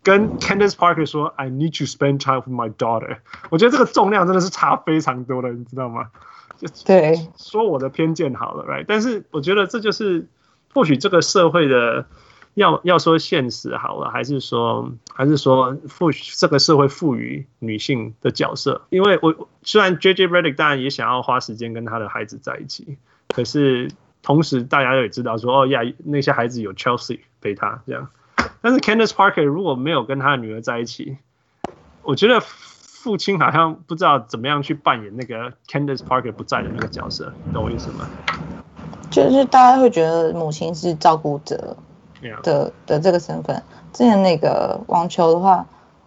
[0.03, 3.17] 跟 Candace Parker 说，I need to spend time with my daughter。
[3.49, 6.09] 我觉得这个重量真的是差非常多的，你知道吗？
[6.85, 8.85] 对，说我的偏见好了，right？
[8.87, 10.27] 但是我觉得这就是
[10.73, 12.05] 或许这个社会的。
[12.57, 18.81] 要要说现实好了，还是说还是说赋这个社会赋予女性的角色？
[18.89, 22.97] 因为我虽然 JJ Redick 当然也想要花时间跟他的孩子在一起，
[23.27, 23.91] 可是
[24.23, 28.09] 同时大家也知道说哦呀，那些孩子有 Chelsea 陪他这样。
[28.61, 31.17] 但是 Candace Parker 如果没有跟他的女儿在一起，
[32.03, 38.07] 我觉得父亲好像不知道怎么样去扮演那个 Candace Parker 不在的那个角色，懂我意思吗？
[39.09, 41.77] 就是大家会觉得母亲是照顾者。
[42.41, 43.61] 的的这个身份，
[43.93, 45.63] 之前那个网球的话，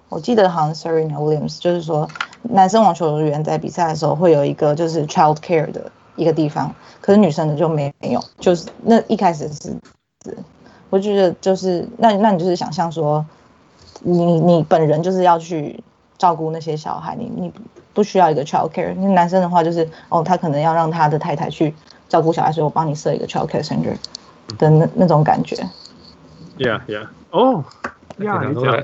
[0.09, 2.11] 我记得好像 Serena Williams 就是说，
[2.43, 9.79] 男生网球员在比赛的时候会有一个就是 child care 的一个地方，可是女生的就没有，就是那一开始是，
[10.91, 13.25] 我觉得就是那那你就是想象说，
[14.03, 15.83] 你你本人就是要去
[16.19, 17.53] 照顾那些小孩，你你
[17.95, 21.73] 不需要一个 child care，那男生的话就是哦，他可能要让他的太太去
[22.09, 23.97] 照顾小孩，所以我帮你设一个 child care center
[24.59, 25.57] 的那那种感觉。
[26.59, 27.07] Yeah, yeah.
[27.31, 27.65] Oh,
[28.19, 28.49] yeah.
[28.49, 28.75] 你讲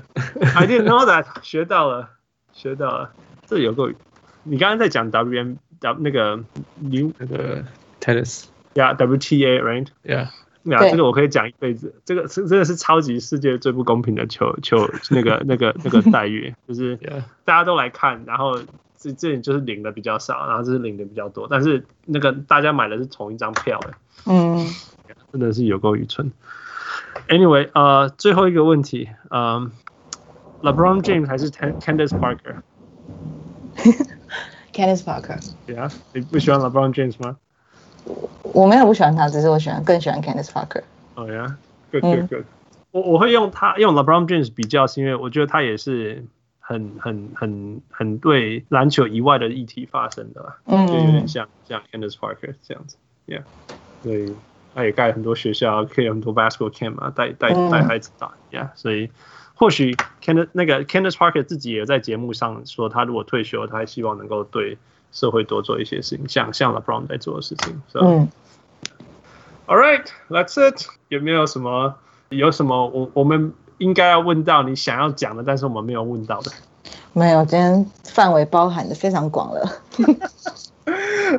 [0.55, 1.26] ，I didn't know that.
[1.43, 2.09] 学到了，
[2.55, 3.10] 学到了。
[3.47, 3.93] 这有个，
[4.44, 6.36] 你刚刚在讲 WM W 那个
[6.81, 7.64] New 那个
[8.01, 8.44] Tennis。
[8.74, 9.89] Yeah, WTA, right?
[10.05, 10.28] Yeah.
[10.72, 11.94] 呀，这个我可以讲一辈子。
[12.05, 16.98] 这个是真的是超级世界最不公平的球球 那个那个那个待遇，就是
[17.44, 18.59] 大家都来看，然后
[18.97, 23.93] 这这里就是领的比较少，然后这是领的比较多，但是那个大家买的是同一张票的。
[24.26, 24.66] 嗯，
[25.32, 26.32] 真的是有够愚蠢。
[27.28, 29.70] Anyway，呃，最后一个问题，嗯
[30.62, 32.18] ，LeBron James 还是 Candace
[34.72, 35.38] Parker？Candace Parker。
[35.66, 37.36] Yeah，你不喜欢 LeBron James 吗？
[38.53, 40.83] 我没有不喜欢他，只是我喜欢更喜欢 Candace Parker。
[41.15, 42.45] Oh yeah，good good good。
[42.91, 46.24] 我我会用他用 LeBron James 比较，是因为我觉得他也是
[46.61, 52.97] 很很很很对篮球以外的议题发生的，嗯，就有点像像 Candace Parker 这样子
[53.27, 53.43] ，Yeah，
[54.03, 54.33] 对。
[54.74, 59.09] 他也盖很多学校，可以很多 basketball camp 嘛，带带带孩子打，Yeah，所以
[59.55, 64.77] 或许 Candace 那个 Candace Parker 自己也在节目上说，他如果退休，他还希望能够对
[65.16, 67.80] 社会多做一些事情，像像 LeBron 在做的事情。
[67.88, 68.28] So, 嗯
[69.66, 70.84] ，All right, that's it。
[71.09, 71.94] 有没有什么
[72.28, 76.52] 有什么我我们应该要问到你想要讲的，但是我们没有问到的？
[77.14, 79.66] 没有，今天范围包含的非常广了。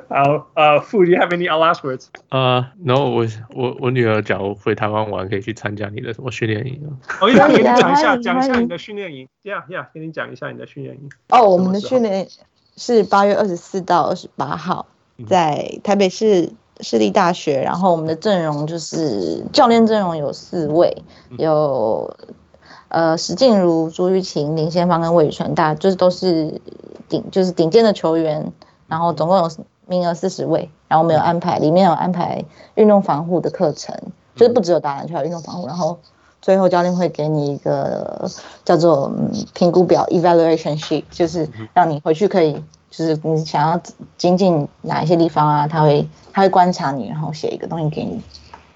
[0.09, 2.07] 好，呃、uh,，Fu, do you have any last words？
[2.29, 6.91] 呃、uh,，No，我我我女儿假如回台湾玩，可以去参加你的什么训练营啊？
[7.21, 9.29] 我跟你讲一下，讲一下你的训练营。
[9.43, 11.09] Yeah，Yeah，跟你讲一下你的训练营。
[11.29, 12.27] 哦、oh,，我们的训练
[12.77, 14.85] 是八月二十四到二十八号，
[15.27, 17.61] 在台北市市立大学。
[17.61, 21.03] 然后我们的阵容就是教练阵容有四位，
[21.37, 22.15] 有
[22.87, 26.61] 呃石静茹、朱玉琴、林先芳跟魏宇纯，大就是都是
[27.09, 28.53] 顶就是顶尖的球员。
[28.89, 29.51] 然后总共有
[29.85, 32.45] 名额四十位，然后我们有安排，里面有安排
[32.75, 33.93] 运动防护的课程，
[34.33, 35.67] 就是不只有打篮球，还有运动防护。
[35.67, 35.99] 然后
[36.47, 38.25] 最后教练会给你一个
[38.63, 39.13] 叫做
[39.53, 42.53] 评估表 （evaluation sheet），就是让你回去可以，
[42.89, 43.81] 就是你想要
[44.17, 48.21] 精进哪一些地方啊，他会他会观察你，然后写一个东西给你。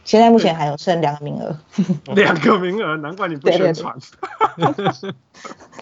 [0.03, 1.57] 现在目前还有剩两个名额，
[2.14, 3.95] 两个名额，难怪你不宣传。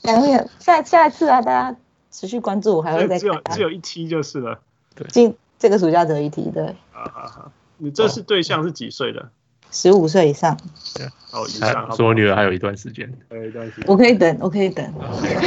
[0.03, 1.75] 两个下下一次啊，大家。
[2.11, 3.17] 持续关注，我还会再。
[3.17, 4.59] 只有只有一期就是了。
[4.93, 6.75] 对，今这个暑假只有一梯，对。
[6.91, 9.29] 好好好，你这是对象是几岁的？
[9.71, 10.57] 十五岁以上。
[10.95, 11.91] 对，哦，以上。
[11.95, 13.11] 说我女儿还有一段时间。
[13.29, 13.85] 还有一段时间。
[13.87, 14.93] 我可以等，我可以等。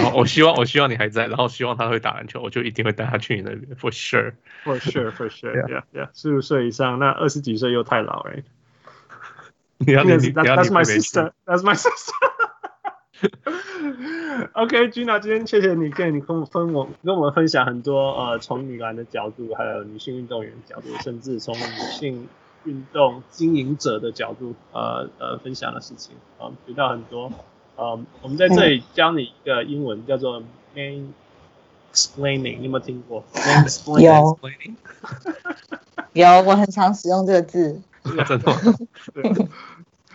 [0.03, 8.33] 好，我希望我希望你还在，然后希望她会打篮球，我就一定会带她去你那边，for sure，for sure，for sure，yeah yeah，十五岁以上，那二十几岁又太老了。
[9.85, 11.33] 你要你你要 That's my my sister。
[14.55, 21.61] OK，Gina，今天谢谢你跟你跟我分我跟我们分享很多呃从女篮的角度，还有女性运动员的角度，甚至从女
[21.93, 22.27] 性
[22.65, 27.31] 运动经营者的角度呃呃分享的事情啊，学到很多。
[27.77, 30.43] 呃，我们在这里教你一个英文叫做
[30.75, 34.75] mansplaining，你有没有听过？mansplaining
[36.13, 37.81] 有，有，我很常使用这个字。
[38.29, 38.53] 真的。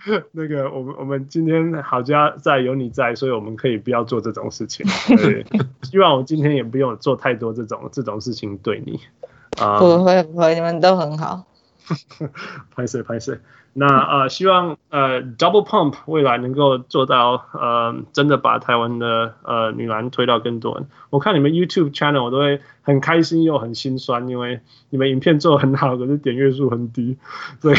[0.06, 4.86] 对那个，我们我们今天好家在有你在，所以我们可以不要做这种事情。
[5.08, 5.44] 对，
[5.82, 9.00] 希望我今天也不用做太多这种这种事情对你。
[9.60, 11.44] 啊、嗯，不会不会，你们都很好。
[12.74, 13.38] 拍摄拍摄。
[13.74, 20.88] 那呃，希望呃，Double Pump 未来能够做到呃，真的把台湾的呃女篮推到更多人。
[21.10, 24.60] 我看你们 YouTube channel 我都会很开心又很心酸，因为
[24.90, 27.18] 你们影片做得很好，可是点阅数很低，
[27.60, 27.76] 所以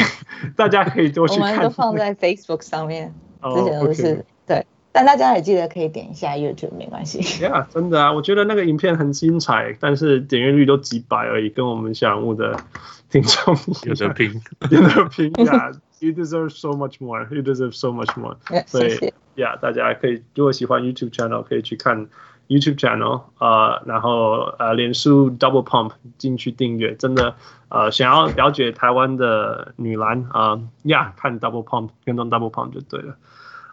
[0.56, 1.50] 大家可以多去看。
[1.50, 3.12] 我们都放在 Facebook 上面，
[3.42, 4.24] 之前都是、oh.
[4.46, 7.20] 对，但大家也记得可以点一下 YouTube，没关系。
[7.20, 12.58] Yeah，真的啊，我觉得那个影片很精彩，但是点阅率都几百而已，跟我们小人物的
[13.08, 14.40] 听众有得拼，
[14.70, 15.70] 有得拼呀。
[16.00, 17.26] You deserve so much more.
[17.30, 18.36] You deserve so much more.
[18.66, 18.96] 所以
[19.36, 22.08] ，Yeah，大家可以如果喜欢 YouTube channel，可以去看
[22.48, 26.94] YouTube channel，呃，然后呃，脸书 Double Pump 进去订阅。
[26.94, 27.34] 真的，
[27.68, 33.16] 呃，想要了解台湾的女篮啊，Yeah，，看 Double Pump，跟踪 Double Pump 就对了。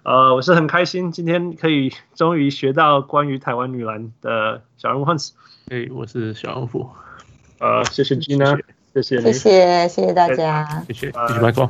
[0.08, 5.32] 呃，我是很开心今天可以终于学到关于台湾女篮的小人物 Hans。
[5.70, 6.90] 哎，我是小人物。
[7.60, 8.58] 呃，谢谢 Gina，
[8.94, 11.12] 谢谢，谢谢谢谢大家，谢谢，继续
[11.42, 11.70] 拜托。